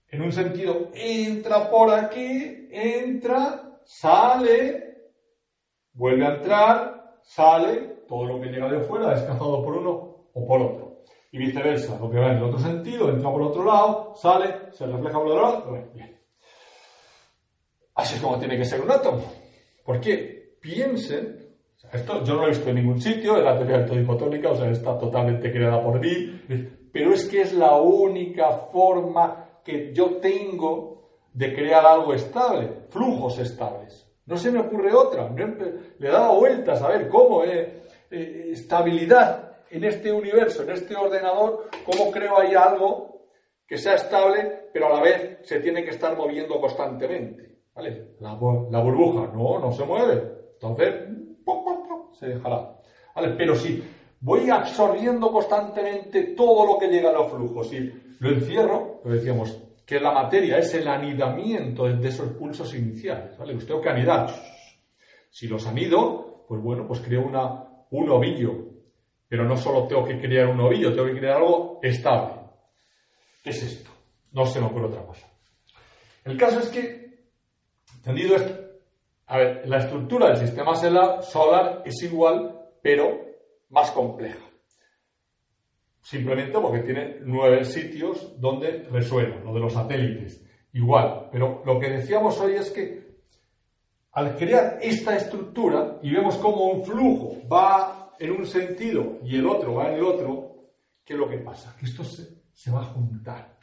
En 0.09 0.23
un 0.23 0.33
sentido, 0.33 0.91
entra 0.95 1.71
por 1.71 1.91
aquí, 1.91 2.69
entra, 2.71 3.81
sale, 3.85 5.13
vuelve 5.93 6.27
a 6.27 6.35
entrar, 6.37 7.19
sale, 7.23 8.05
todo 8.07 8.25
lo 8.25 8.41
que 8.41 8.49
llega 8.49 8.69
de 8.69 8.81
fuera 8.81 9.15
es 9.15 9.23
cazado 9.23 9.65
por 9.65 9.77
uno 9.77 10.29
o 10.33 10.47
por 10.47 10.61
otro. 10.61 11.03
Y 11.33 11.39
viceversa, 11.39 11.99
lo 11.99 12.11
que 12.11 12.19
va 12.19 12.33
en 12.33 12.37
el 12.37 12.45
otro 12.45 12.59
sentido, 12.59 13.09
entra 13.11 13.31
por 13.31 13.43
otro 13.43 13.65
lado, 13.65 14.15
sale, 14.15 14.73
se 14.73 14.87
refleja 14.87 15.19
por 15.19 15.27
el 15.27 15.33
otro 15.33 15.43
lado. 15.43 15.89
Así 17.95 18.15
es 18.15 18.21
como 18.21 18.39
tiene 18.39 18.59
que 18.59 18.65
ser 18.65 18.81
un 18.83 18.91
átomo. 18.91 19.25
¿Por 19.85 20.01
qué? 20.01 20.57
Piensen 20.61 21.46
esto 21.93 22.25
yo 22.25 22.35
no 22.35 22.41
lo 22.41 22.47
he 22.47 22.51
visto 22.51 22.69
en 22.69 22.77
ningún 22.77 23.01
sitio, 23.01 23.39
en 23.39 23.45
la 23.45 23.57
teoría 23.57 23.87
todifotónica, 23.87 24.51
o 24.51 24.57
sea, 24.57 24.71
está 24.71 24.99
totalmente 24.99 25.53
creada 25.53 25.83
por 25.83 26.01
mí, 26.01 26.41
pero 26.93 27.13
es 27.13 27.25
que 27.27 27.43
es 27.43 27.53
la 27.53 27.77
única 27.77 28.51
forma 28.51 29.61
que 29.65 29.93
yo 29.93 30.17
tengo 30.17 31.21
de 31.33 31.55
crear 31.55 31.85
algo 31.85 32.15
estable, 32.15 32.69
flujos 32.89 33.39
estables. 33.39 34.11
No 34.27 34.37
se 34.37 34.51
me 34.51 34.61
ocurre 34.61 34.93
otra, 34.93 35.31
le 35.31 36.09
he 36.09 36.11
dado 36.11 36.37
vueltas 36.37 36.83
a 36.83 36.89
ver 36.89 37.09
cómo, 37.09 37.45
eh, 37.45 37.83
eh, 38.11 38.49
estabilidad 38.53 39.59
en 39.71 39.85
este 39.85 40.13
universo, 40.13 40.63
en 40.63 40.71
este 40.71 40.97
ordenador, 40.97 41.69
cómo 41.85 42.11
creo 42.11 42.39
ahí 42.39 42.55
algo 42.55 43.29
que 43.67 43.79
sea 43.79 43.95
estable, 43.95 44.69
pero 44.73 44.87
a 44.87 44.95
la 44.95 45.03
vez 45.03 45.39
se 45.43 45.61
tiene 45.61 45.85
que 45.85 45.91
estar 45.91 46.17
moviendo 46.17 46.61
constantemente. 46.61 47.59
¿vale? 47.75 48.15
La, 48.21 48.31
la 48.31 48.81
burbuja, 48.81 49.31
no, 49.35 49.59
no 49.59 49.73
se 49.73 49.85
mueve. 49.85 50.23
Entonces, 50.55 50.95
se 52.19 52.27
dejará. 52.27 52.77
Pero 53.37 53.55
si 53.55 53.83
voy 54.21 54.51
absorbiendo 54.51 55.31
constantemente 55.31 56.35
todo 56.37 56.67
lo 56.67 56.79
que 56.79 56.89
llega 56.89 57.11
a 57.11 57.13
los 57.13 57.31
flujos 57.31 57.73
y 57.73 57.93
lo 58.19 58.31
encierro, 58.31 59.01
lo 59.05 59.13
decíamos, 59.13 59.59
que 59.85 60.01
la 60.01 60.13
materia 60.13 60.59
es 60.59 60.75
el 60.75 60.89
anidamiento 60.89 61.85
de 61.85 62.09
esos 62.09 62.33
pulsos 62.33 62.75
iniciales, 62.75 63.39
¿vale? 63.39 63.55
Los 63.55 63.67
tengo 63.67 63.81
que 63.81 63.89
anidar. 63.89 64.29
Si 65.31 65.47
los 65.47 65.67
anido, 65.67 66.45
pues 66.49 66.61
bueno, 66.61 66.87
pues 66.87 67.01
creo 67.01 67.25
una, 67.25 67.65
un 67.91 68.11
ovillo. 68.11 68.53
Pero 69.29 69.45
no 69.45 69.57
solo 69.57 69.87
tengo 69.87 70.05
que 70.05 70.21
crear 70.21 70.49
un 70.49 70.61
ovillo, 70.61 70.95
tengo 70.95 71.07
que 71.07 71.19
crear 71.19 71.37
algo 71.37 71.79
estable. 71.83 72.35
¿Qué 73.43 73.51
es 73.51 73.63
esto? 73.63 73.91
No 74.33 74.45
se 74.47 74.61
me 74.61 74.67
ocurre 74.67 74.87
otra 74.87 75.07
cosa. 75.07 75.27
El 76.25 76.37
caso 76.37 76.61
es 76.61 76.69
que, 76.69 77.29
entendido 77.97 78.37
esto, 78.37 78.66
a 79.27 79.39
ver, 79.39 79.69
la 79.69 79.79
estructura 79.79 80.29
del 80.29 80.37
sistema 80.37 80.75
solar 80.77 81.83
es 81.85 82.03
igual, 82.03 82.69
pero 82.81 83.21
más 83.71 83.91
compleja. 83.91 84.45
Simplemente 86.01 86.59
porque 86.61 86.81
tiene 86.81 87.19
nueve 87.23 87.65
sitios 87.65 88.41
donde 88.41 88.85
resuena, 88.91 89.41
lo 89.43 89.53
de 89.53 89.61
los 89.61 89.73
satélites. 89.73 90.45
Igual, 90.73 91.29
pero 91.33 91.63
lo 91.65 91.81
que 91.81 91.91
decíamos 91.91 92.39
hoy 92.41 92.55
es 92.55 92.71
que 92.71 93.17
al 94.13 94.37
crear 94.37 94.79
esta 94.81 95.17
estructura 95.17 95.99
y 96.03 96.13
vemos 96.13 96.37
cómo 96.37 96.67
un 96.67 96.85
flujo 96.85 97.37
va 97.49 98.13
en 98.21 98.31
un 98.31 98.47
sentido 98.47 99.19
y 99.25 99.37
el 99.37 99.47
otro 99.47 99.75
va 99.75 99.89
en 99.89 99.95
el 99.95 100.05
otro, 100.05 100.71
¿qué 101.05 101.15
es 101.15 101.19
lo 101.19 101.29
que 101.29 101.39
pasa? 101.39 101.75
Que 101.79 101.87
esto 101.87 102.05
se, 102.05 102.29
se 102.53 102.71
va 102.71 102.81
a 102.81 102.85
juntar, 102.85 103.59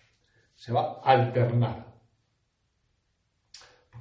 se 0.54 0.74
va 0.74 1.00
a 1.02 1.12
alternar 1.12 1.93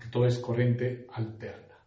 todo 0.09 0.27
es 0.27 0.39
corriente 0.39 1.07
alterna. 1.13 1.79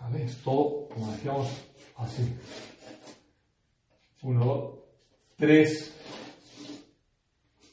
¿Vale? 0.00 0.24
Es 0.24 0.36
todo, 0.42 0.88
como 0.88 1.10
decíamos, 1.12 1.48
así. 1.96 2.36
Uno, 4.22 4.78
tres, 5.36 5.94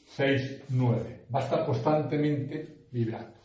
seis, 0.06 0.62
nueve. 0.68 1.26
Va 1.34 1.40
a 1.40 1.44
estar 1.44 1.66
constantemente 1.66 2.86
vibrando. 2.90 3.38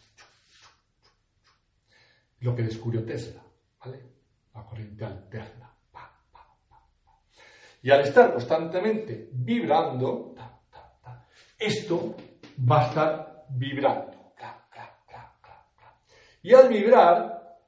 Lo 2.42 2.56
que 2.56 2.64
descubrió 2.64 3.04
Tesla, 3.04 3.44
¿vale? 3.84 4.04
La 4.54 4.64
corriente 4.64 5.06
alterna. 5.06 5.76
y 7.82 7.92
al 7.92 8.02
estar 8.02 8.34
constantemente 8.34 9.30
vibrando, 9.32 10.36
esto 11.58 12.16
va 12.70 12.84
a 12.84 12.88
estar 12.88 13.39
vibrando. 13.50 14.20
Y 16.42 16.54
al 16.54 16.70
vibrar, 16.70 17.60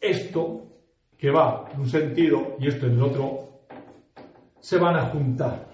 esto 0.00 0.62
que 1.16 1.30
va 1.30 1.70
en 1.72 1.80
un 1.80 1.88
sentido 1.88 2.56
y 2.58 2.66
esto 2.66 2.86
en 2.86 2.94
el 2.94 3.02
otro, 3.02 3.66
se 4.60 4.78
van 4.78 4.96
a 4.96 5.06
juntar. 5.06 5.68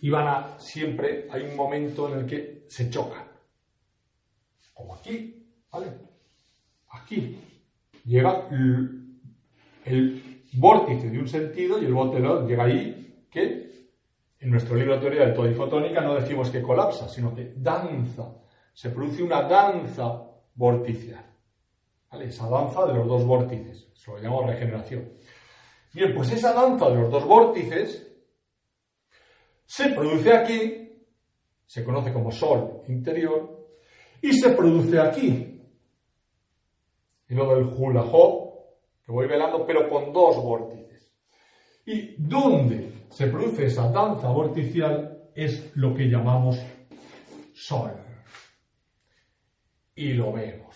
Y 0.00 0.10
van 0.10 0.28
a, 0.28 0.58
siempre 0.58 1.28
hay 1.30 1.42
un 1.42 1.56
momento 1.56 2.08
en 2.08 2.20
el 2.20 2.26
que 2.26 2.64
se 2.68 2.88
chocan. 2.88 3.24
Como 4.72 4.94
aquí, 4.94 5.44
¿vale? 5.70 5.86
Aquí 6.90 7.38
llega 8.04 8.48
el, 8.50 8.98
vórtice 10.54 11.10
de 11.10 11.18
un 11.18 11.28
sentido 11.28 11.80
y 11.80 11.86
el 11.86 11.94
vórtice 11.94 12.22
llega 12.46 12.64
ahí, 12.64 13.26
que 13.30 13.61
en 14.42 14.50
nuestro 14.50 14.74
libro 14.74 14.98
teoría 14.98 15.26
de 15.26 15.32
todifotónica 15.32 16.00
no 16.00 16.16
decimos 16.16 16.50
que 16.50 16.60
colapsa, 16.60 17.08
sino 17.08 17.32
que 17.32 17.52
danza. 17.56 18.34
Se 18.72 18.90
produce 18.90 19.22
una 19.22 19.42
danza 19.42 20.20
vorticial. 20.56 21.24
¿Vale? 22.10 22.26
Esa 22.26 22.48
danza 22.48 22.84
de 22.86 22.94
los 22.94 23.06
dos 23.06 23.24
vórtices. 23.24 23.88
Eso 23.94 24.16
lo 24.16 24.18
llamamos 24.18 24.46
regeneración. 24.46 25.12
Bien, 25.92 26.12
pues 26.12 26.32
esa 26.32 26.52
danza 26.52 26.88
de 26.88 26.96
los 26.96 27.10
dos 27.10 27.24
vórtices 27.24 28.12
se 29.64 29.90
produce 29.90 30.32
aquí, 30.32 31.06
se 31.64 31.84
conoce 31.84 32.12
como 32.12 32.32
sol 32.32 32.82
interior, 32.88 33.68
y 34.20 34.32
se 34.32 34.50
produce 34.50 34.98
aquí. 34.98 35.62
Y 37.28 37.34
luego 37.34 37.54
el 37.54 37.64
hula 37.64 38.02
hoop, 38.02 38.54
que 39.06 39.12
voy 39.12 39.28
velando, 39.28 39.64
pero 39.64 39.88
con 39.88 40.12
dos 40.12 40.42
vórtices. 40.42 41.12
¿Y 41.86 42.16
dónde 42.18 42.91
se 43.12 43.26
produce 43.26 43.66
esa 43.66 43.90
danza 43.90 44.28
vorticial 44.30 45.30
es 45.34 45.76
lo 45.76 45.94
que 45.94 46.08
llamamos 46.08 46.58
sol. 47.52 47.92
Y 49.94 50.14
lo 50.14 50.32
vemos. 50.32 50.74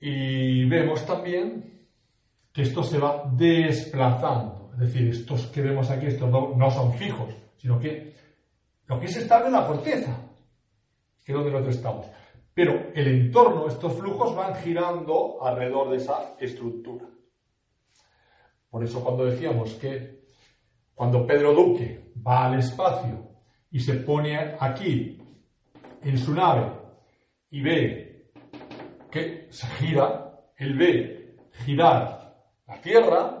Y 0.00 0.64
vemos 0.64 1.04
también 1.04 1.86
que 2.50 2.62
esto 2.62 2.82
se 2.82 2.98
va 2.98 3.30
desplazando. 3.30 4.70
Es 4.72 4.80
decir, 4.80 5.08
estos 5.08 5.46
que 5.48 5.60
vemos 5.60 5.90
aquí, 5.90 6.06
estos 6.06 6.30
no, 6.30 6.70
son 6.70 6.94
fijos, 6.94 7.34
sino 7.58 7.78
que 7.78 8.14
lo 8.86 8.98
que 8.98 9.06
es 9.06 9.16
estable 9.18 9.48
es 9.48 9.52
la 9.52 9.66
corteza, 9.66 10.16
que 11.22 11.32
es 11.32 11.36
donde 11.36 11.50
nosotros 11.50 11.76
estamos. 11.76 12.06
Pero 12.54 12.90
el 12.94 13.06
entorno, 13.06 13.68
estos 13.68 13.92
flujos 13.92 14.34
van 14.34 14.54
girando 14.56 15.44
alrededor 15.44 15.90
de 15.90 15.98
esa 15.98 16.36
estructura. 16.40 17.06
Por 18.70 18.84
eso 18.84 19.02
cuando 19.02 19.24
decíamos 19.24 19.74
que 19.74 20.20
cuando 20.94 21.26
Pedro 21.26 21.52
Duque 21.52 22.12
va 22.26 22.46
al 22.46 22.58
espacio 22.58 23.28
y 23.70 23.80
se 23.80 23.94
pone 23.94 24.36
aquí 24.58 25.18
en 26.02 26.18
su 26.18 26.34
nave 26.34 26.70
y 27.50 27.62
ve 27.62 28.30
que 29.10 29.48
se 29.50 29.66
gira, 29.66 30.40
él 30.56 30.78
ve 30.78 31.36
girar 31.64 32.20
la 32.66 32.80
Tierra, 32.80 33.40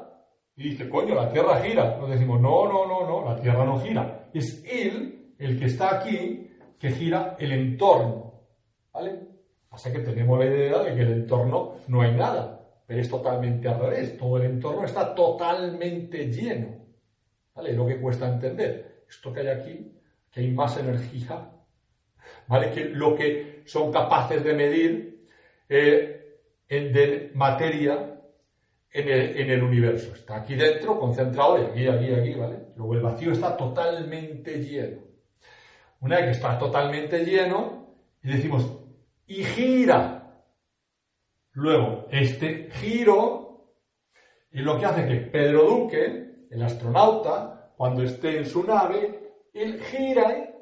y 0.56 0.70
dice, 0.70 0.88
coño, 0.90 1.14
la 1.14 1.32
Tierra 1.32 1.62
gira. 1.62 1.96
Nos 1.96 2.10
decimos, 2.10 2.40
no, 2.40 2.68
no, 2.68 2.86
no, 2.86 3.06
no, 3.06 3.24
la 3.24 3.40
Tierra 3.40 3.64
no 3.64 3.80
gira. 3.80 4.28
Es 4.34 4.62
Él, 4.66 5.34
el 5.38 5.58
que 5.58 5.66
está 5.66 5.96
aquí, 5.96 6.50
que 6.78 6.90
gira 6.90 7.36
el 7.38 7.52
entorno. 7.52 8.34
¿Vale? 8.92 9.20
Pasa 9.68 9.92
que 9.92 10.00
tenemos 10.00 10.38
la 10.38 10.46
idea 10.46 10.82
de 10.82 10.94
que 10.94 11.00
el 11.00 11.12
entorno 11.12 11.76
no 11.86 12.02
hay 12.02 12.14
nada, 12.14 12.59
pero 12.90 13.02
es 13.02 13.08
totalmente 13.08 13.68
al 13.68 13.78
revés. 13.78 14.18
Todo 14.18 14.38
el 14.38 14.46
entorno 14.46 14.84
está 14.84 15.14
totalmente 15.14 16.28
lleno. 16.28 16.74
¿Vale? 17.54 17.72
Lo 17.72 17.86
que 17.86 18.00
cuesta 18.00 18.26
entender. 18.26 19.04
Esto 19.08 19.32
que 19.32 19.42
hay 19.42 19.46
aquí, 19.46 19.92
que 20.28 20.40
hay 20.40 20.50
más 20.50 20.76
energía, 20.76 21.52
¿vale? 22.48 22.72
Que 22.72 22.86
lo 22.86 23.14
que 23.14 23.62
son 23.64 23.92
capaces 23.92 24.42
de 24.42 24.54
medir 24.54 25.28
eh, 25.68 26.40
de 26.68 27.30
materia 27.32 28.20
en 28.90 29.50
el, 29.50 29.62
universo. 29.62 30.12
Está 30.12 30.38
aquí 30.38 30.56
dentro, 30.56 30.98
concentrado, 30.98 31.60
y 31.60 31.86
aquí, 31.86 31.86
aquí, 31.86 32.12
aquí, 32.12 32.34
¿vale? 32.34 32.56
Luego 32.74 32.94
el 32.94 33.02
vacío 33.02 33.30
está 33.30 33.56
totalmente 33.56 34.58
lleno. 34.64 35.02
Una 36.00 36.16
vez 36.16 36.24
que 36.24 36.32
está 36.32 36.58
totalmente 36.58 37.24
lleno, 37.24 37.94
y 38.20 38.32
decimos, 38.32 38.68
y 39.28 39.44
gira. 39.44 40.19
Luego, 41.52 42.06
este 42.10 42.70
giro 42.72 43.74
es 44.50 44.62
lo 44.62 44.78
que 44.78 44.86
hace 44.86 45.06
que 45.06 45.16
Pedro 45.16 45.64
Duque, 45.64 46.46
el 46.50 46.62
astronauta, 46.62 47.72
cuando 47.76 48.02
esté 48.02 48.38
en 48.38 48.46
su 48.46 48.64
nave, 48.64 49.34
él 49.52 49.80
gira, 49.80 50.52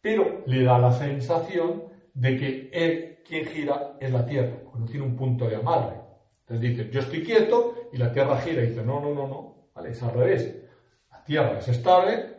pero 0.00 0.42
le 0.46 0.64
da 0.64 0.78
la 0.78 0.92
sensación 0.92 1.84
de 2.12 2.36
que 2.36 2.70
él 2.72 3.14
quien 3.24 3.46
gira 3.46 3.96
es 4.00 4.12
la 4.12 4.26
Tierra, 4.26 4.58
cuando 4.70 4.90
tiene 4.90 5.06
un 5.06 5.16
punto 5.16 5.48
de 5.48 5.56
amarre. 5.56 6.00
Entonces 6.40 6.76
dice, 6.76 6.90
yo 6.90 7.00
estoy 7.00 7.22
quieto 7.24 7.88
y 7.92 7.96
la 7.96 8.12
Tierra 8.12 8.38
gira. 8.38 8.62
Y 8.62 8.68
dice, 8.68 8.84
no, 8.84 9.00
no, 9.00 9.14
no, 9.14 9.26
no. 9.26 9.70
Vale, 9.74 9.90
es 9.90 10.02
al 10.02 10.12
revés. 10.12 10.62
La 11.10 11.24
Tierra 11.24 11.58
es 11.58 11.68
estable 11.68 12.36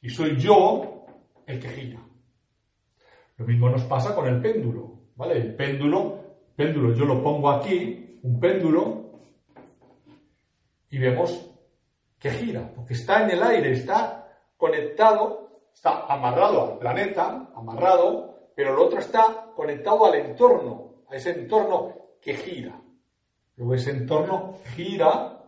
y 0.00 0.08
soy 0.08 0.36
yo 0.36 1.04
el 1.46 1.60
que 1.60 1.68
gira. 1.68 2.00
Lo 3.36 3.46
mismo 3.46 3.68
nos 3.68 3.84
pasa 3.84 4.14
con 4.14 4.26
el 4.26 4.40
péndulo. 4.40 4.94
¿Vale? 5.16 5.36
El 5.36 5.54
péndulo, 5.54 6.25
péndulo 6.56 6.94
yo 6.94 7.04
lo 7.04 7.22
pongo 7.22 7.50
aquí, 7.50 8.18
un 8.22 8.40
péndulo, 8.40 9.06
y 10.90 10.98
vemos 10.98 11.50
que 12.18 12.30
gira, 12.30 12.72
porque 12.74 12.94
está 12.94 13.22
en 13.22 13.30
el 13.30 13.42
aire, 13.42 13.72
está 13.72 14.26
conectado, 14.56 15.68
está 15.72 16.06
amarrado 16.06 16.72
al 16.72 16.78
planeta, 16.78 17.50
amarrado, 17.54 18.50
pero 18.54 18.72
el 18.72 18.78
otro 18.78 18.98
está 18.98 19.52
conectado 19.54 20.06
al 20.06 20.14
entorno, 20.14 21.04
a 21.10 21.16
ese 21.16 21.32
entorno 21.32 21.94
que 22.20 22.34
gira. 22.34 22.80
Luego 23.56 23.74
ese 23.74 23.90
entorno 23.90 24.54
gira 24.74 25.42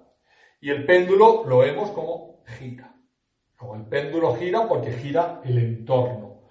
y 0.61 0.71
el 0.71 0.85
péndulo 0.85 1.45
lo 1.47 1.59
vemos 1.59 1.91
como 1.91 2.43
gira. 2.59 2.95
Luego 3.59 3.77
el 3.77 3.87
péndulo 3.87 4.35
gira 4.37 4.69
porque 4.69 4.93
gira 4.93 5.41
el 5.45 5.59
entorno, 5.59 6.43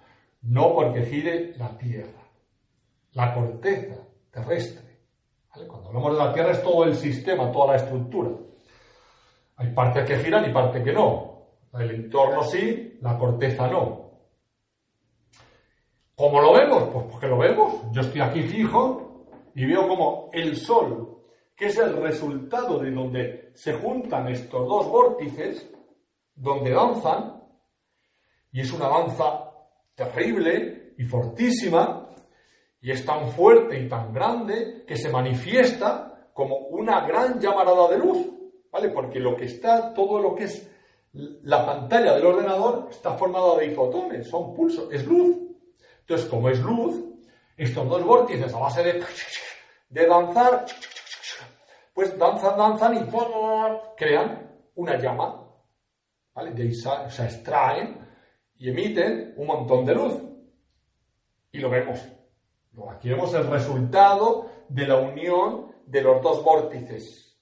no 0.42 0.74
porque 0.74 1.02
gire 1.02 1.54
la 1.56 1.78
Tierra, 1.78 2.28
la 3.12 3.34
corteza 3.34 4.07
terrestre. 4.40 4.98
Cuando 5.66 5.88
hablamos 5.88 6.12
de 6.12 6.24
la 6.24 6.32
Tierra 6.32 6.50
es 6.52 6.62
todo 6.62 6.84
el 6.84 6.94
sistema, 6.94 7.50
toda 7.50 7.72
la 7.72 7.76
estructura. 7.76 8.30
Hay 9.56 9.72
partes 9.72 10.04
que 10.06 10.18
giran 10.18 10.48
y 10.48 10.52
partes 10.52 10.82
que 10.84 10.92
no. 10.92 11.46
El 11.74 11.90
entorno 11.90 12.42
sí, 12.44 12.98
la 13.00 13.18
corteza 13.18 13.66
no. 13.68 14.08
¿Cómo 16.14 16.40
lo 16.40 16.52
vemos? 16.52 16.84
Pues 16.92 17.06
porque 17.10 17.26
lo 17.26 17.38
vemos. 17.38 17.82
Yo 17.92 18.02
estoy 18.02 18.20
aquí 18.20 18.42
fijo 18.42 19.26
y 19.54 19.66
veo 19.66 19.88
como 19.88 20.30
el 20.32 20.56
Sol 20.56 21.18
que 21.58 21.66
es 21.66 21.78
el 21.78 22.00
resultado 22.00 22.78
de 22.78 22.92
donde 22.92 23.50
se 23.54 23.72
juntan 23.72 24.28
estos 24.28 24.64
dos 24.68 24.88
vórtices, 24.88 25.68
donde 26.36 26.70
danzan, 26.70 27.42
y 28.52 28.60
es 28.60 28.72
una 28.72 28.88
danza 28.88 29.50
terrible 29.96 30.94
y 30.96 31.04
fortísima, 31.04 31.97
y 32.80 32.90
es 32.90 33.04
tan 33.04 33.28
fuerte 33.28 33.78
y 33.80 33.88
tan 33.88 34.12
grande 34.12 34.84
que 34.86 34.96
se 34.96 35.10
manifiesta 35.10 36.28
como 36.32 36.56
una 36.56 37.06
gran 37.06 37.40
llamarada 37.40 37.88
de 37.88 37.98
luz, 37.98 38.26
¿vale? 38.70 38.90
Porque 38.90 39.18
lo 39.18 39.36
que 39.36 39.46
está, 39.46 39.92
todo 39.92 40.20
lo 40.20 40.34
que 40.34 40.44
es 40.44 40.70
la 41.12 41.64
pantalla 41.64 42.14
del 42.14 42.26
ordenador 42.26 42.88
está 42.90 43.14
formada 43.14 43.56
de 43.56 43.70
fotones, 43.70 44.28
son 44.28 44.54
pulsos, 44.54 44.92
es 44.92 45.04
luz. 45.06 45.36
Entonces, 46.00 46.28
como 46.28 46.48
es 46.48 46.60
luz, 46.60 47.04
estos 47.56 47.88
dos 47.88 48.04
vórtices 48.04 48.54
a 48.54 48.58
base 48.58 48.82
de, 48.82 49.02
de 49.90 50.06
danzar 50.06 50.66
pues 51.98 52.16
danzan, 52.16 52.56
danzan 52.56 52.94
y 52.94 53.10
crean 53.96 54.48
una 54.76 54.96
llama. 54.98 55.50
¿Vale? 56.32 56.52
De 56.52 56.62
ahí 56.62 56.72
se 56.72 57.24
extraen 57.24 57.98
y 58.56 58.68
emiten 58.68 59.34
un 59.36 59.48
montón 59.48 59.84
de 59.84 59.96
luz. 59.96 60.14
Y 61.50 61.58
lo 61.58 61.68
vemos. 61.68 62.00
Aquí 62.90 63.08
vemos 63.08 63.32
el 63.34 63.46
resultado 63.48 64.46
de 64.68 64.86
la 64.86 64.96
unión 64.96 65.72
de 65.86 66.02
los 66.02 66.22
dos 66.22 66.44
vórtices. 66.44 67.36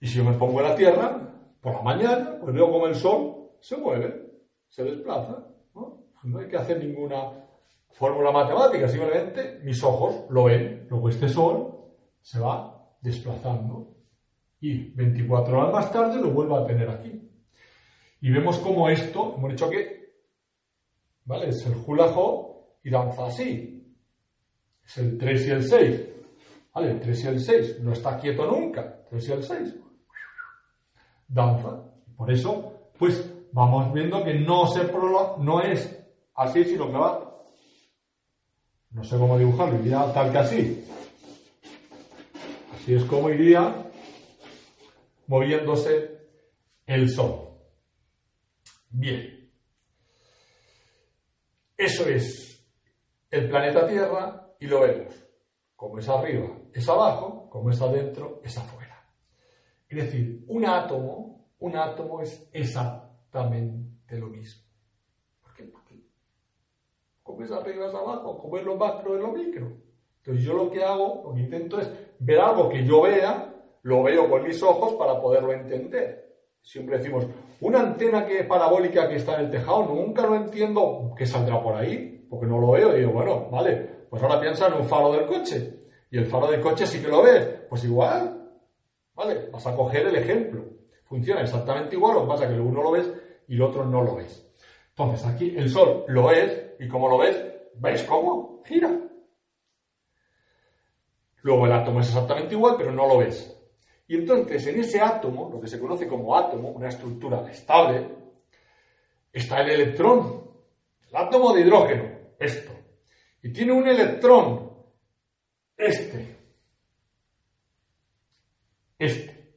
Y 0.00 0.06
si 0.06 0.16
yo 0.16 0.24
me 0.24 0.36
pongo 0.36 0.60
en 0.60 0.68
la 0.68 0.74
Tierra, 0.74 1.30
por 1.60 1.74
la 1.74 1.82
mañana, 1.82 2.38
pues 2.40 2.54
veo 2.54 2.70
como 2.70 2.86
el 2.86 2.94
Sol 2.94 3.50
se 3.60 3.76
mueve, 3.76 4.30
se 4.68 4.82
desplaza. 4.82 5.46
No, 5.74 6.04
no 6.22 6.38
hay 6.38 6.48
que 6.48 6.56
hacer 6.56 6.78
ninguna 6.78 7.46
fórmula 7.90 8.30
matemática, 8.30 8.88
simplemente 8.88 9.60
mis 9.62 9.82
ojos 9.84 10.24
lo 10.30 10.44
ven. 10.44 10.86
Luego 10.88 11.08
este 11.10 11.28
Sol 11.28 11.92
se 12.22 12.40
va 12.40 12.96
desplazando 13.00 13.94
y 14.60 14.90
24 14.92 15.58
horas 15.58 15.72
más 15.72 15.92
tarde 15.92 16.20
lo 16.20 16.30
vuelve 16.30 16.56
a 16.56 16.66
tener 16.66 16.88
aquí. 16.88 17.30
Y 18.22 18.30
vemos 18.30 18.58
como 18.58 18.88
esto, 18.88 19.34
hemos 19.36 19.50
dicho 19.50 19.70
que, 19.70 20.14
¿vale? 21.24 21.48
Es 21.48 21.66
el 21.66 21.74
hula 21.86 22.08
y 22.82 22.90
danza 22.90 23.26
así. 23.26 23.94
Es 24.84 24.98
el 24.98 25.18
3 25.18 25.46
y 25.46 25.50
el 25.50 25.64
6. 25.64 26.08
¿Vale? 26.74 26.90
El 26.92 27.00
3 27.00 27.24
y 27.24 27.28
el 27.28 27.40
6 27.40 27.80
no 27.80 27.92
está 27.92 28.18
quieto 28.18 28.46
nunca. 28.46 29.02
3 29.08 29.28
y 29.28 29.32
el 29.32 29.42
6. 29.42 29.76
Danza. 31.28 31.84
Por 32.16 32.30
eso, 32.30 32.90
pues 32.98 33.24
vamos 33.52 33.92
viendo 33.92 34.22
que 34.24 34.34
no 34.34 34.66
se 34.66 34.84
no 35.38 35.60
es 35.62 35.98
así, 36.34 36.64
sino 36.64 36.86
que 36.86 36.98
va. 36.98 37.30
No 38.90 39.04
sé 39.04 39.16
cómo 39.16 39.38
dibujarlo, 39.38 39.78
iría 39.78 40.12
tal 40.12 40.32
que 40.32 40.38
así. 40.38 40.84
Así 42.74 42.94
es 42.94 43.04
como 43.04 43.30
iría 43.30 43.90
moviéndose 45.28 46.18
el 46.86 47.08
Sol. 47.08 47.50
Bien. 48.90 49.48
Eso 51.76 52.06
es 52.08 52.49
el 53.30 53.48
planeta 53.48 53.86
Tierra 53.86 54.54
y 54.58 54.66
lo 54.66 54.80
vemos. 54.80 55.14
Como 55.76 55.98
es 55.98 56.08
arriba, 56.08 56.48
es 56.72 56.88
abajo, 56.88 57.48
como 57.48 57.70
es 57.70 57.80
adentro, 57.80 58.40
es 58.44 58.56
afuera. 58.58 59.02
Es 59.88 59.96
decir, 60.04 60.44
un 60.48 60.64
átomo, 60.66 61.48
un 61.58 61.76
átomo 61.76 62.20
es 62.20 62.48
exactamente 62.52 64.18
lo 64.18 64.28
mismo. 64.28 64.62
¿Por 65.42 65.54
qué? 65.54 65.64
Porque 65.64 66.02
como 67.22 67.42
es 67.42 67.50
arriba, 67.50 67.86
es 67.86 67.94
abajo, 67.94 68.38
como 68.38 68.58
es 68.58 68.64
lo 68.64 68.76
macro, 68.76 69.16
es 69.16 69.22
lo 69.22 69.32
micro. 69.32 69.72
Entonces 70.18 70.44
yo 70.44 70.52
lo 70.54 70.70
que 70.70 70.84
hago, 70.84 71.22
lo 71.24 71.34
que 71.34 71.40
intento 71.40 71.80
es 71.80 71.90
ver 72.18 72.40
algo 72.40 72.68
que 72.68 72.84
yo 72.84 73.02
vea, 73.02 73.54
lo 73.82 74.02
veo 74.02 74.28
con 74.28 74.42
mis 74.42 74.62
ojos 74.62 74.94
para 74.94 75.20
poderlo 75.20 75.52
entender. 75.52 76.36
Siempre 76.60 76.98
decimos, 76.98 77.26
una 77.60 77.80
antena 77.80 78.24
que 78.26 78.44
parabólica 78.44 79.08
que 79.08 79.16
está 79.16 79.34
en 79.34 79.46
el 79.46 79.50
tejado, 79.50 79.84
nunca 79.84 80.26
lo 80.26 80.34
entiendo 80.36 81.12
que 81.16 81.26
saldrá 81.26 81.62
por 81.62 81.74
ahí, 81.74 82.26
porque 82.28 82.46
no 82.46 82.58
lo 82.58 82.72
veo. 82.72 82.96
Y 82.96 83.00
digo, 83.00 83.12
bueno, 83.12 83.48
vale, 83.50 84.06
pues 84.08 84.22
ahora 84.22 84.40
piensa 84.40 84.66
en 84.68 84.74
un 84.74 84.84
faro 84.84 85.12
del 85.12 85.26
coche. 85.26 85.80
Y 86.10 86.18
el 86.18 86.26
faro 86.26 86.50
del 86.50 86.60
coche 86.60 86.86
sí 86.86 87.00
que 87.00 87.08
lo 87.08 87.22
ves. 87.22 87.46
Pues 87.68 87.84
igual, 87.84 88.50
¿vale? 89.14 89.48
Vas 89.52 89.66
a 89.66 89.76
coger 89.76 90.06
el 90.06 90.16
ejemplo. 90.16 90.64
Funciona 91.04 91.42
exactamente 91.42 91.96
igual, 91.96 92.14
lo 92.14 92.22
que 92.22 92.28
pasa 92.28 92.44
es 92.44 92.52
que 92.52 92.60
uno 92.60 92.82
lo 92.82 92.92
ves 92.92 93.12
y 93.48 93.56
el 93.56 93.62
otro 93.62 93.84
no 93.84 94.02
lo 94.02 94.16
ves. 94.16 94.46
Entonces 94.90 95.26
aquí 95.26 95.54
el 95.56 95.68
sol 95.68 96.04
lo 96.08 96.30
es 96.30 96.74
y 96.78 96.88
como 96.88 97.08
lo 97.08 97.18
ves, 97.18 97.36
¿ves 97.74 98.04
cómo? 98.04 98.62
Gira. 98.64 98.96
Luego 101.42 101.66
el 101.66 101.72
átomo 101.72 102.00
es 102.00 102.08
exactamente 102.08 102.54
igual, 102.54 102.76
pero 102.78 102.92
no 102.92 103.06
lo 103.06 103.18
ves. 103.18 103.59
Y 104.10 104.16
entonces 104.16 104.66
en 104.66 104.80
ese 104.80 105.00
átomo, 105.00 105.48
lo 105.52 105.60
que 105.60 105.68
se 105.68 105.78
conoce 105.78 106.08
como 106.08 106.36
átomo, 106.36 106.70
una 106.70 106.88
estructura 106.88 107.48
estable, 107.48 108.08
está 109.32 109.60
el 109.60 109.70
electrón, 109.70 110.50
el 111.08 111.14
átomo 111.14 111.54
de 111.54 111.60
hidrógeno, 111.60 112.10
esto. 112.36 112.72
Y 113.40 113.52
tiene 113.52 113.70
un 113.70 113.86
electrón, 113.86 114.68
este. 115.76 116.38
Este. 118.98 119.54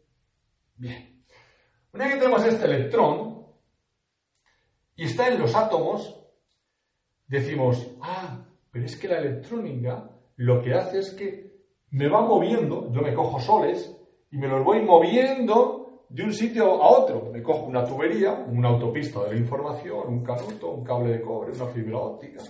Bien. 0.76 1.26
Una 1.92 2.04
vez 2.04 2.14
que 2.14 2.20
tenemos 2.20 2.46
este 2.46 2.66
electrón 2.66 3.48
y 4.96 5.06
está 5.06 5.30
en 5.30 5.40
los 5.40 5.56
átomos, 5.56 6.16
decimos, 7.26 7.88
ah, 8.02 8.46
pero 8.70 8.86
es 8.86 8.96
que 8.98 9.08
la 9.08 9.18
electrónica 9.18 10.12
lo 10.36 10.62
que 10.62 10.76
hace 10.76 11.00
es 11.00 11.10
que 11.16 11.66
me 11.90 12.08
va 12.08 12.22
moviendo, 12.22 12.94
yo 12.94 13.02
me 13.02 13.16
cojo 13.16 13.40
soles 13.40 14.00
y 14.34 14.38
me 14.38 14.48
los 14.48 14.64
voy 14.64 14.82
moviendo 14.82 16.06
de 16.10 16.24
un 16.24 16.34
sitio 16.34 16.82
a 16.82 16.90
otro. 16.90 17.30
Me 17.32 17.44
cojo 17.44 17.68
una 17.68 17.86
tubería, 17.86 18.34
una 18.34 18.70
autopista 18.70 19.24
de 19.24 19.34
la 19.34 19.40
información, 19.40 20.08
un 20.08 20.24
canuto, 20.24 20.72
un 20.72 20.84
cable 20.84 21.12
de 21.12 21.22
cobre, 21.22 21.52
una 21.52 21.68
fibra 21.68 22.00
óptica. 22.00 22.42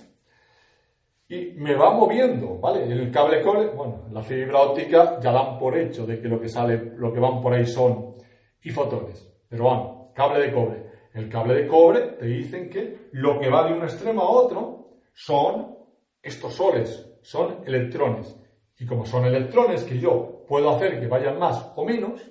Y 1.28 1.52
me 1.58 1.76
va 1.76 1.94
moviendo, 1.94 2.58
¿vale? 2.58 2.86
El 2.86 3.12
cable 3.12 3.38
de 3.38 3.44
cobre, 3.44 3.68
bueno, 3.68 4.06
la 4.14 4.22
fibra 4.22 4.62
óptica 4.62 5.20
ya 5.20 5.34
dan 5.34 5.60
por 5.60 5.78
hecho 5.78 6.06
de 6.06 6.22
que 6.22 6.30
lo 6.30 6.40
que 6.40 6.48
sale, 6.48 6.94
lo 6.96 7.12
que 7.12 7.20
van 7.20 7.42
por 7.42 7.54
ahí 7.54 7.66
son 7.66 8.16
y 8.62 8.70
fotones. 8.70 9.30
Pero 9.50 9.66
vamos, 9.66 10.14
cable 10.14 10.40
de 10.40 10.54
cobre. 10.54 10.86
El 11.14 11.28
cable 11.28 11.54
de 11.54 11.68
cobre 11.68 12.00
te 12.18 12.28
dicen 12.28 12.70
que 12.70 13.10
lo 13.12 13.42
que 13.42 13.50
va 13.50 13.68
de 13.68 13.74
un 13.74 13.84
extremo 13.84 14.22
a 14.22 14.30
otro 14.30 15.02
son 15.14 15.76
estos 16.22 16.54
soles, 16.54 17.12
son 17.24 17.58
electrones. 17.66 18.40
Y 18.80 18.86
como 18.86 19.06
son 19.06 19.26
electrones 19.26 19.84
que 19.84 20.00
yo 20.00 20.33
puedo 20.48 20.70
hacer 20.76 21.00
que 21.00 21.08
vayan 21.08 21.38
más 21.40 21.72
o 21.76 21.86
menos, 21.86 22.22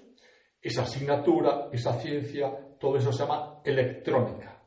esa 0.61 0.83
asignatura, 0.83 1.69
esa 1.73 1.95
ciencia, 1.95 2.53
todo 2.79 2.97
eso 2.97 3.13
se 3.13 3.25
llama 3.25 3.61
electrónica. 3.65 4.63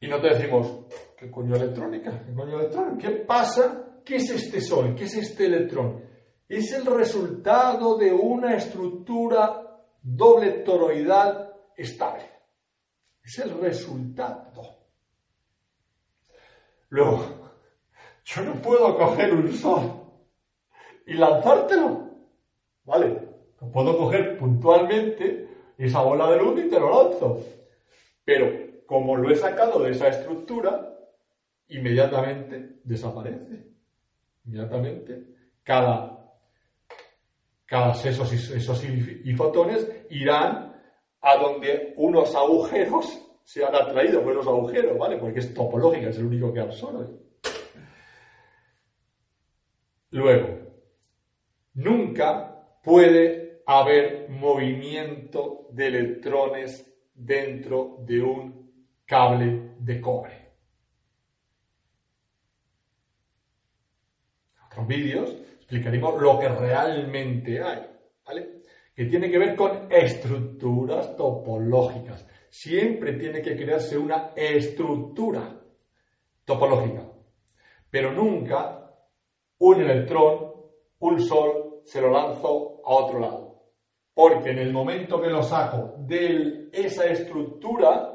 Y 0.00 0.08
no 0.08 0.20
te 0.20 0.34
decimos, 0.34 0.86
¿qué 1.16 1.30
coño 1.30 1.56
electrónica? 1.56 2.22
¿Qué 2.26 2.34
coño 2.34 2.58
electrónica? 2.58 3.08
¿Qué 3.08 3.10
pasa? 3.20 4.00
¿Qué 4.04 4.16
es 4.16 4.30
este 4.30 4.60
sol? 4.60 4.94
¿Qué 4.94 5.04
es 5.04 5.14
este 5.14 5.46
electrón? 5.46 6.04
Es 6.48 6.72
el 6.72 6.84
resultado 6.84 7.96
de 7.96 8.12
una 8.12 8.54
estructura 8.54 9.80
doble 10.02 10.50
toroidal 10.64 11.54
estable. 11.76 12.24
Es 13.22 13.38
el 13.38 13.58
resultado. 13.58 14.52
Luego, 16.90 17.50
yo 18.24 18.42
no 18.42 18.60
puedo 18.60 18.96
coger 18.98 19.32
un 19.34 19.52
sol 19.52 20.03
y 21.06 21.14
lanzártelo. 21.14 22.10
¿Vale? 22.84 23.28
Puedo 23.72 23.96
coger 23.96 24.36
puntualmente 24.36 25.48
esa 25.78 26.02
bola 26.02 26.30
de 26.30 26.38
luz 26.38 26.64
y 26.64 26.68
te 26.68 26.78
lo 26.78 26.90
lanzo. 26.90 27.40
Pero 28.24 28.50
como 28.86 29.16
lo 29.16 29.30
he 29.30 29.36
sacado 29.36 29.82
de 29.82 29.90
esa 29.90 30.08
estructura, 30.08 30.94
inmediatamente 31.68 32.80
desaparece. 32.84 33.66
Inmediatamente 34.44 35.34
cada, 35.62 36.30
cada 37.64 37.92
esos, 37.92 38.32
esos 38.32 38.84
fotones 39.36 39.90
irán 40.10 40.74
a 41.22 41.36
donde 41.36 41.94
unos 41.96 42.34
agujeros 42.34 43.20
se 43.42 43.64
han 43.64 43.74
atraído 43.74 44.22
por 44.22 44.32
esos 44.32 44.46
agujeros, 44.46 44.96
¿vale? 44.98 45.16
Porque 45.16 45.40
es 45.40 45.52
topológica, 45.52 46.08
es 46.08 46.18
el 46.18 46.26
único 46.26 46.52
que 46.52 46.60
absorbe. 46.60 47.06
Luego, 50.10 50.63
nunca 51.74 52.78
puede 52.82 53.62
haber 53.66 54.28
movimiento 54.30 55.68
de 55.70 55.86
electrones 55.86 56.90
dentro 57.14 57.98
de 58.00 58.22
un 58.22 58.72
cable 59.06 59.74
de 59.78 60.00
cobre. 60.00 60.34
En 64.56 64.62
otros 64.66 64.86
vídeos 64.86 65.30
explicaremos 65.56 66.20
lo 66.20 66.38
que 66.38 66.48
realmente 66.48 67.62
hay, 67.62 67.86
¿vale? 68.24 68.60
Que 68.94 69.06
tiene 69.06 69.30
que 69.30 69.38
ver 69.38 69.56
con 69.56 69.90
estructuras 69.90 71.16
topológicas. 71.16 72.26
Siempre 72.50 73.14
tiene 73.14 73.42
que 73.42 73.56
crearse 73.56 73.98
una 73.98 74.32
estructura 74.36 75.60
topológica, 76.44 77.10
pero 77.90 78.12
nunca 78.12 78.92
un 79.58 79.80
electrón, 79.80 80.52
un 80.98 81.20
sol, 81.20 81.63
se 81.84 82.00
lo 82.00 82.10
lanzo 82.10 82.80
a 82.84 82.90
otro 82.94 83.20
lado. 83.20 83.54
Porque 84.12 84.50
en 84.50 84.58
el 84.58 84.72
momento 84.72 85.20
que 85.20 85.28
lo 85.28 85.42
saco 85.42 85.96
de 85.98 86.68
esa 86.72 87.06
estructura, 87.06 88.14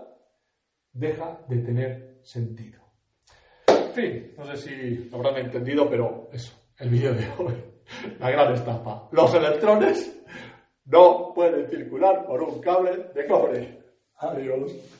deja 0.91 1.39
de 1.47 1.57
tener 1.57 2.19
sentido. 2.23 2.79
En 3.67 3.91
fin, 3.91 4.33
no 4.37 4.45
sé 4.45 4.57
si 4.57 5.09
lo 5.09 5.17
habrán 5.17 5.37
entendido, 5.37 5.89
pero 5.89 6.29
eso, 6.31 6.53
el 6.77 6.89
vídeo 6.89 7.13
de 7.13 7.27
hoy, 7.37 7.53
la 8.19 8.31
gran 8.31 8.53
estafa. 8.53 9.07
Los 9.11 9.33
electrones 9.33 10.21
no 10.85 11.33
pueden 11.33 11.67
circular 11.69 12.25
por 12.25 12.41
un 12.41 12.59
cable 12.61 13.09
de 13.13 13.27
cobre. 13.27 13.79
Adiós. 14.15 14.98